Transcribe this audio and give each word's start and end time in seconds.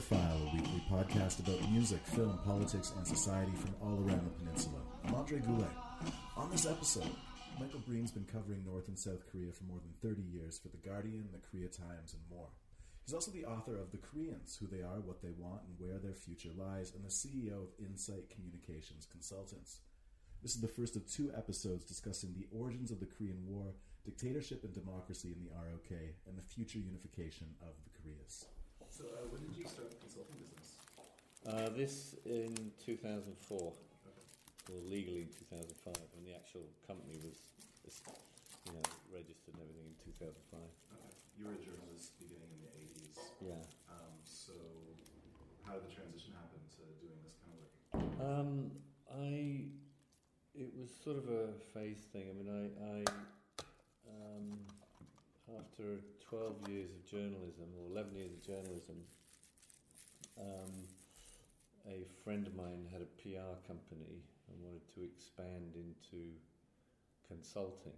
File, 0.00 0.18
a 0.20 0.54
weekly 0.54 0.82
podcast 0.88 1.40
about 1.40 1.70
music, 1.70 1.98
film, 2.06 2.38
politics, 2.44 2.92
and 2.96 3.06
society 3.06 3.52
from 3.56 3.74
all 3.82 3.98
around 3.98 4.24
the 4.24 4.30
peninsula. 4.38 4.78
I'm 5.04 5.14
Andre 5.14 5.40
Goulet. 5.40 5.70
On 6.36 6.48
this 6.50 6.66
episode, 6.66 7.10
Michael 7.58 7.80
Breen's 7.80 8.12
been 8.12 8.24
covering 8.24 8.64
North 8.64 8.86
and 8.86 8.98
South 8.98 9.26
Korea 9.32 9.50
for 9.50 9.64
more 9.64 9.80
than 9.80 10.10
30 10.14 10.22
years 10.22 10.58
for 10.58 10.68
The 10.68 10.88
Guardian, 10.88 11.28
The 11.32 11.40
Korea 11.50 11.68
Times, 11.68 12.14
and 12.14 12.22
more. 12.30 12.48
He's 13.04 13.14
also 13.14 13.32
the 13.32 13.44
author 13.44 13.76
of 13.76 13.90
The 13.90 13.98
Koreans 13.98 14.56
Who 14.56 14.68
They 14.68 14.82
Are, 14.82 15.00
What 15.00 15.20
They 15.20 15.32
Want, 15.36 15.62
and 15.66 15.74
Where 15.78 15.98
Their 15.98 16.14
Future 16.14 16.50
Lies, 16.56 16.92
and 16.94 17.04
the 17.04 17.08
CEO 17.08 17.66
of 17.66 17.84
Insight 17.84 18.30
Communications 18.30 19.08
Consultants. 19.10 19.80
This 20.42 20.54
is 20.54 20.60
the 20.60 20.68
first 20.68 20.94
of 20.94 21.10
two 21.10 21.32
episodes 21.36 21.84
discussing 21.84 22.34
the 22.34 22.46
origins 22.56 22.92
of 22.92 23.00
the 23.00 23.06
Korean 23.06 23.42
War, 23.46 23.74
dictatorship 24.04 24.62
and 24.62 24.72
democracy 24.72 25.34
in 25.34 25.42
the 25.42 25.50
ROK, 25.50 25.90
and 26.28 26.38
the 26.38 26.42
future 26.42 26.78
unification 26.78 27.48
of 27.60 27.74
the 27.82 27.90
Koreas. 27.98 28.46
So, 28.98 29.06
uh, 29.14 29.30
when 29.30 29.46
did 29.46 29.54
you 29.54 29.62
start 29.62 29.94
the 29.94 30.00
consulting 30.02 30.42
business? 30.42 30.74
Uh, 31.46 31.70
this 31.70 32.18
in 32.26 32.50
2004, 32.82 33.30
okay. 33.30 33.70
or 34.74 34.82
legally 34.90 35.22
in 35.22 35.30
2005, 35.54 35.94
and 36.18 36.26
the 36.26 36.34
actual 36.34 36.66
company 36.82 37.14
was, 37.22 37.38
you 38.66 38.74
know, 38.74 38.82
registered 39.14 39.54
and 39.54 39.62
everything 39.62 39.86
in 39.86 39.94
2005. 40.18 40.34
Okay. 40.50 41.14
You 41.38 41.46
were 41.46 41.54
a 41.54 41.62
journalist 41.62 42.18
beginning 42.18 42.50
in 42.50 42.58
the 42.58 42.74
80s. 42.74 43.14
Yeah. 43.38 43.62
Um, 43.86 44.18
so, 44.26 44.58
how 45.62 45.78
did 45.78 45.86
the 45.86 45.94
transition 45.94 46.34
happen 46.34 46.58
to 46.58 46.82
doing 46.98 47.22
this 47.22 47.38
kind 47.38 47.54
of 47.54 47.62
work? 47.62 47.78
Um, 48.18 48.74
I 49.14 49.70
it 50.58 50.74
was 50.74 50.90
sort 50.90 51.22
of 51.22 51.30
a 51.30 51.54
phase 51.70 52.02
thing. 52.10 52.26
I 52.26 52.34
mean, 52.34 52.50
I, 52.50 52.66
I 52.82 52.98
um, 54.10 54.58
after 55.78 56.02
12 56.28 56.68
years 56.68 56.90
of 56.90 57.06
journalism, 57.06 57.70
or 57.78 57.86
11 57.86 58.14
years 58.16 58.32
of 58.34 58.42
journalism, 58.42 58.98
um, 60.34 60.74
a 61.86 62.02
friend 62.24 62.46
of 62.46 62.54
mine 62.54 62.82
had 62.90 62.98
a 62.98 63.10
PR 63.22 63.54
company 63.66 64.26
and 64.50 64.58
wanted 64.58 64.82
to 64.94 65.06
expand 65.06 65.78
into 65.78 66.34
consulting. 67.30 67.94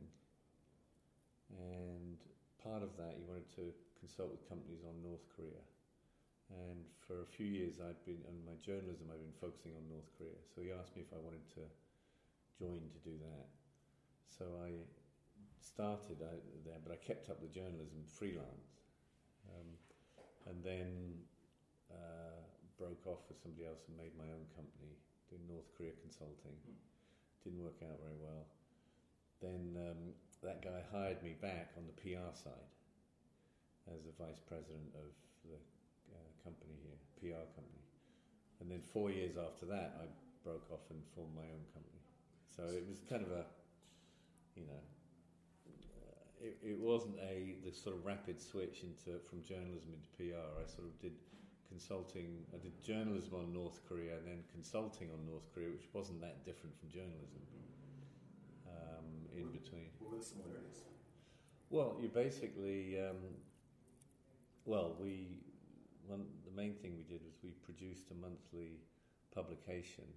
And 1.56 2.20
part 2.60 2.82
of 2.84 2.92
that, 3.00 3.16
he 3.16 3.24
wanted 3.24 3.48
to 3.56 3.72
consult 3.98 4.30
with 4.30 4.44
companies 4.48 4.84
on 4.84 5.00
North 5.00 5.24
Korea. 5.32 5.64
And 6.52 6.84
for 7.00 7.22
a 7.24 7.28
few 7.32 7.48
years, 7.48 7.80
I'd 7.80 8.04
been, 8.04 8.20
in 8.28 8.44
my 8.44 8.60
journalism, 8.60 9.08
I'd 9.08 9.24
been 9.24 9.40
focusing 9.40 9.72
on 9.72 9.88
North 9.88 10.10
Korea. 10.20 10.36
So 10.52 10.60
he 10.60 10.68
asked 10.68 10.92
me 10.96 11.02
if 11.08 11.12
I 11.16 11.20
wanted 11.22 11.48
to 11.56 11.64
join 12.60 12.84
to 12.92 13.00
do 13.00 13.16
that. 13.24 13.48
So 14.28 14.44
I 14.60 14.84
started 15.60 16.24
out 16.24 16.42
there, 16.64 16.80
but 16.82 16.92
I 16.92 16.98
kept 17.00 17.30
up 17.30 17.40
the 17.40 17.52
journalism 17.52 18.02
freelance, 18.08 18.80
um, 19.48 19.68
and 20.48 20.64
then 20.64 21.20
uh, 21.92 22.40
broke 22.80 23.06
off 23.06 23.28
with 23.28 23.38
somebody 23.40 23.68
else 23.68 23.84
and 23.88 23.96
made 24.00 24.16
my 24.16 24.28
own 24.32 24.48
company 24.56 24.96
doing 25.28 25.44
North 25.46 25.68
Korea 25.76 25.92
consulting. 26.00 26.56
Didn't 27.44 27.60
work 27.60 27.80
out 27.84 28.00
very 28.00 28.18
well. 28.20 28.44
Then 29.40 29.76
um, 29.76 30.12
that 30.44 30.60
guy 30.60 30.84
hired 30.92 31.22
me 31.22 31.36
back 31.40 31.72
on 31.76 31.84
the 31.88 31.96
PR 31.96 32.32
side 32.36 32.72
as 33.88 34.04
a 34.04 34.14
vice 34.20 34.40
president 34.44 34.92
of 34.96 35.08
the 35.44 35.56
uh, 36.12 36.30
company 36.44 36.76
here, 36.84 37.00
PR 37.16 37.44
company. 37.56 37.84
And 38.60 38.68
then 38.68 38.84
four 38.92 39.08
years 39.10 39.36
after 39.40 39.64
that, 39.72 39.96
I 40.00 40.04
broke 40.44 40.68
off 40.72 40.84
and 40.90 41.00
formed 41.16 41.32
my 41.36 41.48
own 41.48 41.64
company. 41.72 42.00
So 42.52 42.68
it 42.68 42.84
was 42.84 43.00
kind 43.08 43.24
of 43.24 43.32
a, 43.32 43.44
you 44.56 44.68
know, 44.68 44.84
it, 46.40 46.56
it 46.62 46.78
wasn't 46.78 47.16
a 47.20 47.54
the 47.64 47.72
sort 47.72 47.96
of 47.96 48.04
rapid 48.04 48.40
switch 48.40 48.82
into 48.82 49.20
from 49.28 49.42
journalism 49.42 49.92
into 49.92 50.08
PR. 50.16 50.40
I 50.56 50.66
sort 50.66 50.88
of 50.88 50.98
did 51.00 51.12
consulting. 51.68 52.42
I 52.54 52.58
did 52.58 52.72
journalism 52.82 53.34
on 53.34 53.52
North 53.52 53.80
Korea 53.88 54.16
and 54.16 54.26
then 54.26 54.42
consulting 54.52 55.08
on 55.12 55.24
North 55.28 55.46
Korea, 55.54 55.68
which 55.70 55.88
wasn't 55.92 56.20
that 56.20 56.44
different 56.44 56.74
from 56.80 56.88
journalism. 56.88 57.44
Um, 58.66 59.06
in 59.36 59.50
between. 59.50 59.90
What 59.98 60.12
were 60.12 60.18
the 60.18 60.24
similarities? 60.24 60.84
Well, 61.70 61.96
you 62.00 62.08
basically, 62.08 62.98
um, 62.98 63.22
well, 64.64 64.96
we 65.00 65.38
one 66.06 66.26
the 66.44 66.54
main 66.56 66.74
thing 66.74 66.96
we 66.96 67.04
did 67.04 67.22
was 67.22 67.38
we 67.42 67.50
produced 67.62 68.10
a 68.10 68.14
monthly 68.14 68.80
publication, 69.34 70.08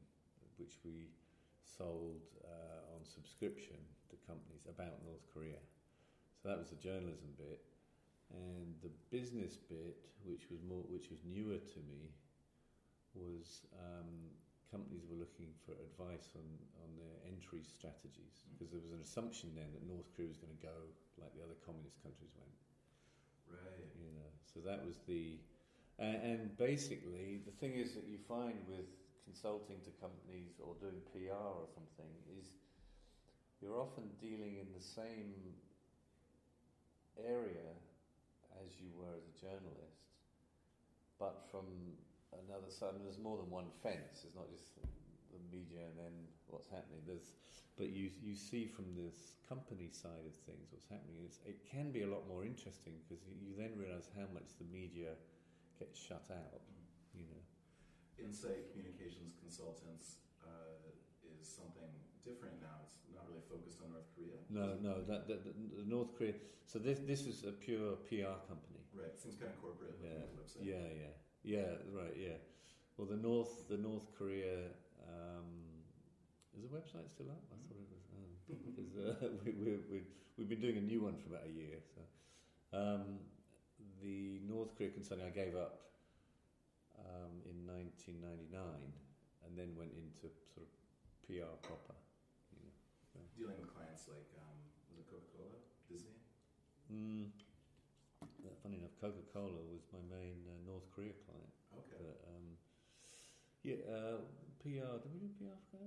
which 0.58 0.80
we 0.84 1.10
sold 1.62 2.26
uh, 2.44 2.96
on 2.96 3.06
subscription 3.06 3.78
to 4.10 4.16
companies 4.26 4.66
about 4.66 4.98
North 5.06 5.26
Korea. 5.34 5.62
So 6.44 6.52
that 6.52 6.60
was 6.60 6.76
the 6.76 6.82
journalism 6.84 7.32
bit, 7.40 7.64
and 8.36 8.76
the 8.84 8.92
business 9.16 9.56
bit, 9.56 9.96
which 10.28 10.52
was 10.52 10.60
more, 10.60 10.84
which 10.92 11.08
was 11.08 11.24
newer 11.24 11.56
to 11.56 11.80
me, 11.88 12.12
was 13.16 13.64
um, 13.80 14.28
companies 14.68 15.08
were 15.08 15.16
looking 15.16 15.56
for 15.64 15.72
advice 15.80 16.36
on, 16.36 16.44
on 16.84 17.00
their 17.00 17.16
entry 17.32 17.64
strategies 17.64 18.44
because 18.52 18.76
there 18.76 18.84
was 18.84 18.92
an 18.92 19.00
assumption 19.00 19.56
then 19.56 19.72
that 19.72 19.88
North 19.88 20.12
Korea 20.12 20.28
was 20.28 20.42
going 20.42 20.52
to 20.52 20.60
go 20.60 20.92
like 21.16 21.32
the 21.32 21.46
other 21.48 21.56
communist 21.64 22.04
countries 22.04 22.36
went. 22.36 22.60
Right. 23.48 23.88
You 23.96 24.12
know, 24.12 24.28
so 24.44 24.60
that 24.68 24.84
was 24.84 25.00
the, 25.08 25.40
and, 25.96 26.20
and 26.20 26.42
basically 26.60 27.40
the 27.48 27.56
thing 27.56 27.80
is 27.80 27.96
that 27.96 28.04
you 28.04 28.20
find 28.20 28.60
with 28.68 28.92
consulting 29.24 29.80
to 29.88 29.96
companies 30.04 30.60
or 30.60 30.76
doing 30.84 31.00
PR 31.16 31.64
or 31.64 31.72
something 31.72 32.12
is 32.36 32.52
you're 33.62 33.80
often 33.80 34.12
dealing 34.20 34.60
in 34.60 34.68
the 34.76 34.84
same 34.84 35.56
area 37.22 37.68
as 38.62 38.78
you 38.82 38.90
were 38.94 39.14
as 39.14 39.26
a 39.26 39.36
journalist, 39.38 40.10
but 41.20 41.46
from 41.50 41.66
another 42.46 42.70
side. 42.70 42.94
I 42.94 42.98
mean, 42.98 43.06
there's 43.06 43.22
more 43.22 43.38
than 43.38 43.50
one 43.50 43.70
fence. 43.82 44.26
It's 44.26 44.36
not 44.36 44.50
just 44.50 44.78
the 45.34 45.42
media 45.50 45.86
and 45.86 45.98
then 45.98 46.16
what's 46.50 46.70
happening. 46.70 47.02
There's, 47.06 47.34
but 47.78 47.90
you 47.90 48.14
you 48.22 48.38
see 48.38 48.66
from 48.70 48.94
this 48.94 49.38
company 49.50 49.90
side 49.90 50.26
of 50.26 50.36
things 50.46 50.70
what's 50.70 50.90
happening. 50.90 51.22
It's, 51.26 51.42
it 51.46 51.62
can 51.66 51.90
be 51.90 52.06
a 52.06 52.10
lot 52.10 52.26
more 52.30 52.46
interesting 52.46 52.98
because 53.06 53.22
you, 53.26 53.34
you 53.42 53.52
then 53.58 53.74
realise 53.78 54.10
how 54.14 54.30
much 54.34 54.58
the 54.62 54.68
media 54.70 55.18
gets 55.78 55.98
shut 55.98 56.26
out. 56.30 56.62
You 57.14 57.26
know. 57.30 57.42
Insight 58.22 58.70
Communications 58.74 59.34
Consultants 59.42 60.22
uh, 60.46 60.94
is 61.42 61.50
something 61.50 61.90
different 62.22 62.62
now. 62.62 62.78
It's 62.86 63.02
not 63.10 63.26
really 63.26 63.46
focused 63.50 63.73
Korea. 64.24 64.40
No, 64.50 64.76
no, 64.82 65.02
that, 65.04 65.28
that, 65.28 65.44
the 65.44 65.86
North 65.86 66.18
Korea. 66.18 66.34
So 66.66 66.80
this 66.80 67.00
this 67.00 67.22
is 67.28 67.44
a 67.44 67.52
pure 67.52 67.96
PR 68.08 68.40
company. 68.48 68.82
Right. 68.96 69.12
Seems 69.20 69.36
kind 69.36 69.52
of 69.52 69.62
corporate. 69.62 70.00
Yeah. 70.02 70.24
Yeah. 70.62 70.74
Yeah. 70.74 71.14
Yeah. 71.44 71.72
Right. 71.92 72.16
Yeah. 72.18 72.38
Well, 72.98 73.08
the 73.08 73.18
North 73.18 73.68
the 73.70 73.78
North 73.78 74.08
Korea. 74.18 74.72
Um, 75.04 75.74
is 76.56 76.62
the 76.62 76.70
website 76.70 77.10
still 77.10 77.30
up? 77.30 77.42
I 77.52 77.58
thought 77.66 77.82
it 77.82 77.90
was. 77.90 78.06
Um, 78.14 78.30
because 78.70 78.94
uh, 78.96 79.28
we, 79.46 79.52
we, 79.52 79.72
we, 79.90 80.02
we've 80.38 80.50
been 80.50 80.62
doing 80.62 80.78
a 80.78 80.82
new 80.82 81.02
one 81.02 81.16
for 81.18 81.34
about 81.34 81.48
a 81.48 81.52
year. 81.52 81.82
So, 81.96 82.02
um, 82.78 83.20
the 84.02 84.40
North 84.48 84.78
Korea 84.78 84.92
consulting 84.92 85.26
I 85.26 85.30
gave 85.32 85.56
up 85.56 85.82
um, 87.00 87.42
in 87.50 87.66
1999 87.66 88.62
and 89.46 89.58
then 89.58 89.76
went 89.78 89.92
into 89.98 90.30
sort 90.54 90.68
of 90.68 90.72
PR 91.26 91.56
proper. 91.66 91.98
You 93.38 93.50
know, 93.50 93.54
so. 93.54 93.58
Dealing 93.58 93.60
with 93.62 93.72
clients 93.74 94.04
like, 94.10 94.30
um, 94.40 94.58
was 94.90 94.98
it 95.02 95.08
Coca 95.10 95.30
Cola, 95.34 95.58
Disney? 95.90 96.18
Mm, 96.92 97.34
funny 98.62 98.78
enough, 98.80 98.96
Coca 99.02 99.24
Cola 99.34 99.60
was 99.68 99.84
my 99.92 100.04
main 100.08 100.46
uh, 100.48 100.56
North 100.64 100.88
Korea 100.94 101.16
client. 101.28 101.52
Okay. 101.74 102.00
But, 102.00 102.18
um, 102.30 102.46
yeah, 103.64 103.80
uh, 103.88 104.18
PR, 104.64 105.00
did 105.04 105.12
we 105.12 105.20
do 105.28 105.30
PR 105.40 105.58
for 105.72 105.84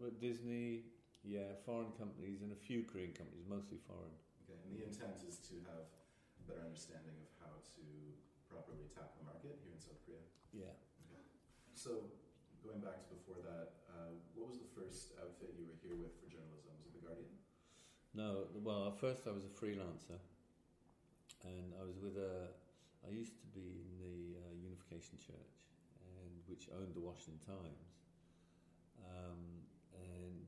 But 0.00 0.20
Disney, 0.20 0.88
yeah, 1.24 1.56
foreign 1.66 1.92
companies 1.98 2.40
and 2.42 2.52
a 2.52 2.60
few 2.60 2.84
Korean 2.86 3.12
companies, 3.12 3.44
mostly 3.48 3.78
foreign. 3.84 4.14
Okay, 4.44 4.58
and 4.64 4.72
the 4.74 4.84
intent 4.86 5.20
is 5.26 5.38
to 5.52 5.60
have 5.68 5.88
a 5.88 6.42
better 6.48 6.64
understanding 6.64 7.14
of 7.20 7.30
how 7.40 7.54
to 7.78 7.84
properly 8.50 8.88
tap 8.92 9.16
the 9.16 9.24
market 9.24 9.56
here 9.64 9.72
in 9.72 9.80
South 9.80 10.00
Korea? 10.04 10.24
Yeah. 10.52 10.74
Okay. 11.08 11.22
So, 11.72 12.12
going 12.60 12.84
back 12.84 13.00
to 13.08 13.08
before 13.16 13.40
that, 13.44 13.84
uh, 13.88 14.12
what 14.36 14.52
was 14.52 14.60
the 14.60 14.70
first 14.76 15.16
outfit 15.20 15.56
you 15.56 15.64
were 15.68 15.78
here 15.80 15.96
with 15.96 16.12
for 16.20 16.28
journalism? 16.28 16.76
Was 16.84 16.92
it 16.92 17.00
The 17.00 17.04
Guardian? 17.04 17.32
No, 18.14 18.44
well, 18.60 18.92
at 18.92 19.00
first 19.00 19.24
I 19.26 19.32
was 19.32 19.44
a 19.44 19.52
freelancer, 19.56 20.20
and 21.44 21.72
I 21.80 21.84
was 21.84 21.96
with 21.96 22.20
a. 22.20 22.52
I 23.08 23.10
used 23.10 23.40
to 23.40 23.48
be 23.56 23.82
in 23.82 23.90
the 23.98 24.36
uh, 24.36 24.52
Unification 24.60 25.16
Church, 25.16 25.56
and 26.04 26.30
which 26.46 26.68
owned 26.76 26.92
the 26.92 27.00
Washington 27.00 27.40
Times, 27.40 27.88
um, 29.00 29.64
and 29.96 30.44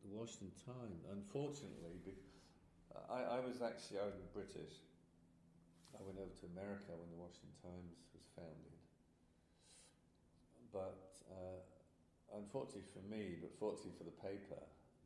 the 0.00 0.08
Washington 0.08 0.56
Times. 0.64 1.04
Unfortunately, 1.12 2.00
I, 3.12 3.36
I 3.36 3.38
was 3.44 3.60
actually 3.60 4.00
was 4.00 4.16
British, 4.32 4.80
I 5.96 6.04
went 6.04 6.16
over 6.20 6.32
to 6.32 6.46
America 6.52 6.92
when 6.96 7.08
the 7.12 7.20
Washington 7.20 7.56
Times 7.60 7.96
was 8.12 8.24
founded. 8.36 8.76
But 10.72 11.12
uh, 11.28 11.60
unfortunately 12.36 12.88
for 12.92 13.04
me, 13.08 13.40
but 13.40 13.52
fortunately 13.56 13.96
for 13.96 14.04
the 14.04 14.16
paper, 14.20 14.60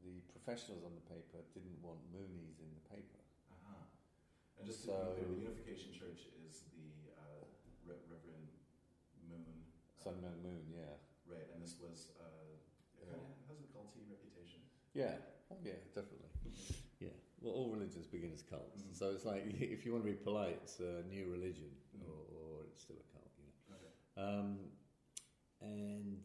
the 0.04 0.20
professionals 0.32 0.82
on 0.84 0.92
the 0.96 1.04
paper 1.08 1.40
didn't 1.52 1.76
want 1.84 2.00
Moonies 2.12 2.58
in 2.60 2.70
the 2.72 2.84
paper. 2.88 3.20
Uh-huh. 3.52 3.84
And 4.58 4.64
just 4.66 4.84
so, 4.84 4.92
to 4.96 5.14
be 5.16 5.24
clear, 5.24 5.28
the 5.28 5.40
Unification 5.48 5.90
Church 5.92 6.28
is 6.46 6.64
the 6.76 7.12
uh, 7.16 7.44
Re- 7.86 8.00
Reverend 8.08 8.48
Moon. 9.28 9.64
Sun 10.00 10.16
uh, 10.20 10.24
Man 10.24 10.36
Moon, 10.44 10.64
yeah. 10.72 10.96
Right, 11.28 11.46
and 11.54 11.62
this 11.62 11.76
was 11.78 12.10
uh, 12.18 12.56
it 12.98 13.06
Yeah. 13.06 13.14
kinda 13.16 13.36
has 13.48 13.58
a 13.62 13.68
culty 13.70 14.02
reputation. 14.10 14.60
Yeah, 14.96 15.20
oh, 15.52 15.56
yeah, 15.62 15.78
definitely. 15.94 16.26
Yeah, 16.98 17.14
well, 17.40 17.54
all 17.54 17.68
religions 17.70 18.06
begin 18.08 18.32
as 18.32 18.42
cults. 18.42 18.82
Mhm. 18.82 18.92
So 18.96 19.10
it's 19.14 19.24
like 19.24 19.44
if 19.60 19.84
you 19.86 19.92
want 19.92 20.04
to 20.04 20.10
be 20.10 20.16
polite, 20.18 20.58
it's 20.64 20.80
a 20.80 21.04
new 21.08 21.30
religion, 21.30 21.70
Mhm. 21.96 22.08
or, 22.08 22.18
or 22.34 22.50
it's 22.72 22.82
still 22.82 22.96
a 22.98 23.06
cult, 23.12 23.30
you 23.38 23.44
know. 23.46 23.76
Okay. 23.78 23.94
Um, 24.18 24.48
and 25.60 26.20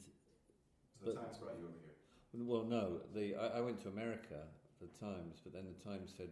So 1.00 1.06
the 1.06 1.13
But- 1.13 1.21
Times 1.28 1.38
brought 1.38 1.60
you 1.60 1.68
over 1.68 1.80
here. 1.83 1.94
Well, 2.39 2.63
no, 2.63 3.01
the 3.13 3.35
I, 3.35 3.59
I 3.59 3.61
went 3.61 3.79
to 3.83 3.89
America 3.89 4.41
for 4.79 4.85
the 4.85 4.97
Times, 4.99 5.39
but 5.43 5.53
then 5.53 5.65
the 5.65 5.79
Times 5.83 6.13
said 6.17 6.29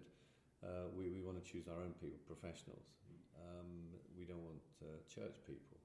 uh, 0.64 0.90
we 0.96 1.10
we 1.10 1.22
want 1.22 1.44
to 1.44 1.46
choose 1.50 1.68
our 1.68 1.80
own 1.82 1.94
people, 2.02 2.20
professionals. 2.28 2.88
Um, 3.40 3.92
we 4.18 4.26
don't 4.26 4.44
want 4.44 4.62
uh, 4.82 5.00
church 5.08 5.36
people. 5.48 5.78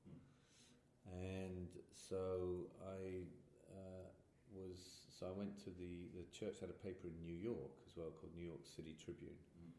And 1.08 1.68
so 1.88 2.68
I 2.84 3.24
uh, 3.72 4.06
was 4.52 5.08
so 5.08 5.26
I 5.26 5.32
went 5.32 5.56
to 5.64 5.70
the 5.70 6.12
the 6.12 6.24
church 6.36 6.60
had 6.60 6.68
a 6.68 6.78
paper 6.84 7.08
in 7.08 7.16
New 7.24 7.36
York 7.36 7.72
as 7.88 7.96
well 7.96 8.12
called 8.12 8.32
New 8.36 8.44
York 8.44 8.64
City 8.64 8.94
Tribune, 9.02 9.38
Mm. 9.58 9.72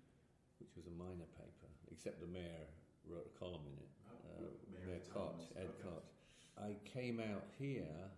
which 0.60 0.74
was 0.76 0.88
a 0.88 0.96
minor 0.98 1.30
paper, 1.38 1.70
except 1.92 2.20
the 2.20 2.28
mayor 2.28 2.66
wrote 3.08 3.30
a 3.30 3.40
column 3.40 3.62
in 3.70 3.78
it. 3.78 3.90
Oh, 4.10 4.18
Uh, 4.26 4.50
Mayor 4.74 4.88
Mayor 4.98 5.06
Koch, 5.14 5.42
Ed 5.56 5.70
okay. 5.70 5.84
Koch. 5.86 6.10
I 6.58 6.76
came 6.84 7.20
out 7.22 7.46
here 7.58 8.10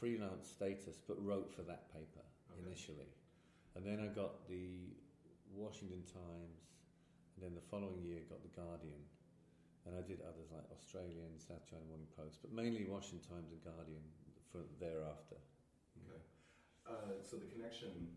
freelance 0.00 0.48
status, 0.48 0.96
but 1.06 1.20
wrote 1.20 1.52
for 1.54 1.62
that 1.68 1.92
paper 1.92 2.24
Okay. 2.50 2.66
initially, 2.66 3.12
and 3.76 3.84
then 3.86 4.00
I 4.00 4.08
got 4.10 4.48
the 4.48 4.96
Washington 5.54 6.02
Times, 6.08 6.58
and 7.36 7.44
then 7.44 7.54
the 7.54 7.62
following 7.70 8.02
year 8.02 8.24
got 8.28 8.42
the 8.42 8.50
Guardian, 8.56 9.04
and 9.86 9.94
I 9.94 10.02
did 10.02 10.20
others 10.26 10.50
like 10.50 10.64
Australian, 10.74 11.38
South 11.38 11.62
China 11.68 11.84
Morning 11.86 12.08
Post, 12.16 12.40
but 12.42 12.50
mainly 12.50 12.88
Washington 12.88 13.22
Times 13.28 13.52
and 13.52 13.62
Guardian 13.62 14.02
for 14.50 14.64
thereafter. 14.82 15.38
Okay. 16.08 16.22
Uh, 16.88 17.20
so 17.22 17.36
the 17.38 17.46
connection 17.54 18.16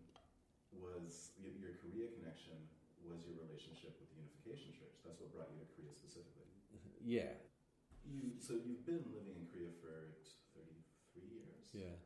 was 0.73 1.35
your, 1.37 1.53
Korea 1.77 2.09
connection 2.17 2.57
was 3.05 3.21
your 3.27 3.37
relationship 3.37 3.93
with 4.01 4.09
the 4.09 4.17
Unification 4.23 4.73
Church. 4.73 4.97
That's 5.05 5.19
what 5.21 5.29
brought 5.35 5.51
you 5.53 5.61
to 5.61 5.69
Korea 5.75 5.93
specifically. 5.93 6.47
Yeah, 7.05 7.35
You 8.07 8.39
so 8.39 8.55
you've 8.55 8.87
been 8.87 9.03
living 9.11 9.35
in 9.35 9.45
Korea 9.51 9.69
for 9.83 10.15
thirty 10.55 10.79
three 11.11 11.27
years. 11.35 11.52
Yeah. 11.73 11.97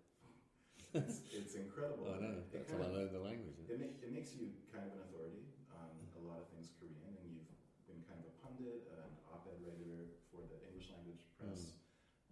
It's, 0.96 1.20
it's 1.30 1.54
incredible. 1.60 2.10
I 2.10 2.18
know. 2.24 2.42
It 2.42 2.50
That's 2.50 2.72
how 2.74 2.82
I 2.82 2.90
learned 2.90 3.14
the 3.14 3.22
language. 3.22 3.60
yeah. 3.60 3.76
It, 3.76 3.78
ma- 3.84 3.98
it 4.02 4.12
makes 4.16 4.34
you 4.34 4.50
kind 4.74 4.88
of 4.88 4.98
an 4.98 5.02
authority 5.06 5.46
on 5.76 5.92
a 6.18 6.22
lot 6.26 6.42
of 6.42 6.48
things 6.50 6.72
Korean, 6.80 7.14
and 7.22 7.28
you've 7.30 7.52
been 7.86 8.02
kind 8.08 8.18
of 8.24 8.32
a 8.32 8.36
pundit, 8.42 8.88
an 8.90 9.12
op-ed 9.30 9.60
writer 9.62 10.10
for 10.32 10.42
the 10.50 10.58
English 10.66 10.90
language 10.90 11.22
press, 11.38 11.78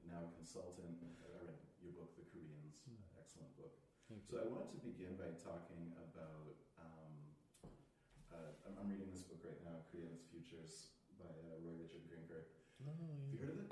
now 0.07 0.25
a 0.25 0.31
consultant. 0.33 0.97
I 1.21 1.27
read 1.35 1.51
your 1.83 1.93
book, 1.93 2.15
The 2.17 2.25
Koreans, 2.31 2.81
Mm. 2.89 3.01
excellent 3.19 3.51
book. 3.59 3.75
So 4.25 4.37
I 4.41 4.45
wanted 4.49 4.71
to 4.73 4.79
begin 4.81 5.17
by 5.19 5.29
talking 5.37 5.91
about. 5.99 6.55
Um, 6.79 7.13
uh, 8.33 8.51
I'm, 8.65 8.73
I'm 8.81 8.87
reading 8.89 9.09
this 9.13 9.21
book 9.25 9.41
right 9.45 9.61
now, 9.61 9.83
Koreans 9.93 10.25
Futures, 10.31 10.89
by 11.21 11.29
uh, 11.29 11.57
Roy 11.61 11.77
Richard 11.77 12.05
Grinker. 12.09 12.49
Oh, 12.81 12.89
Have 12.89 13.29
you 13.29 13.37
yeah. 13.37 13.45
heard 13.45 13.53
of 13.53 13.59
it? 13.65 13.69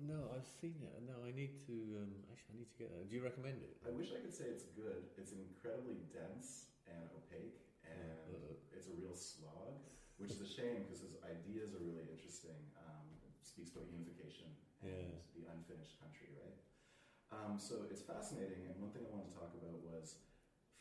No, 0.00 0.32
I've 0.32 0.48
seen 0.48 0.80
it. 0.80 0.96
No, 1.04 1.20
I 1.28 1.32
need 1.32 1.60
to. 1.68 1.76
Um, 2.00 2.12
actually, 2.32 2.56
I 2.56 2.58
need 2.64 2.70
to 2.72 2.78
get 2.80 2.88
that. 2.88 3.04
Do 3.08 3.12
you 3.12 3.22
recommend 3.22 3.60
it? 3.60 3.76
I 3.84 3.92
wish 3.92 4.12
I 4.16 4.20
could 4.24 4.32
say 4.32 4.48
it's 4.48 4.64
good. 4.72 5.12
It's 5.20 5.32
incredibly 5.36 6.00
dense 6.08 6.72
and 6.88 7.04
opaque, 7.12 7.60
and 7.84 8.16
Uh, 8.24 8.56
it's 8.72 8.88
a 8.88 8.96
real 8.96 9.12
slog, 9.14 9.76
which 10.16 10.30
is 10.32 10.40
a 10.40 10.48
shame 10.48 10.82
because 10.88 11.00
his 11.04 11.16
ideas 11.24 11.74
are 11.76 11.84
really 11.84 12.08
interesting. 12.08 12.56
Um, 12.80 13.06
it 13.28 13.44
speaks 13.44 13.70
about 13.76 13.88
unification 13.92 14.48
and 14.80 15.12
Yeah. 15.12 15.20
the 15.36 15.44
unfinished 15.52 16.00
country, 16.00 16.32
right? 16.32 16.56
Um, 17.30 17.58
so 17.60 17.84
it's 17.90 18.00
fascinating, 18.02 18.66
and 18.66 18.80
one 18.80 18.90
thing 18.90 19.04
I 19.06 19.10
wanted 19.12 19.30
to 19.30 19.36
talk 19.36 19.52
about 19.54 19.78
was 19.84 20.16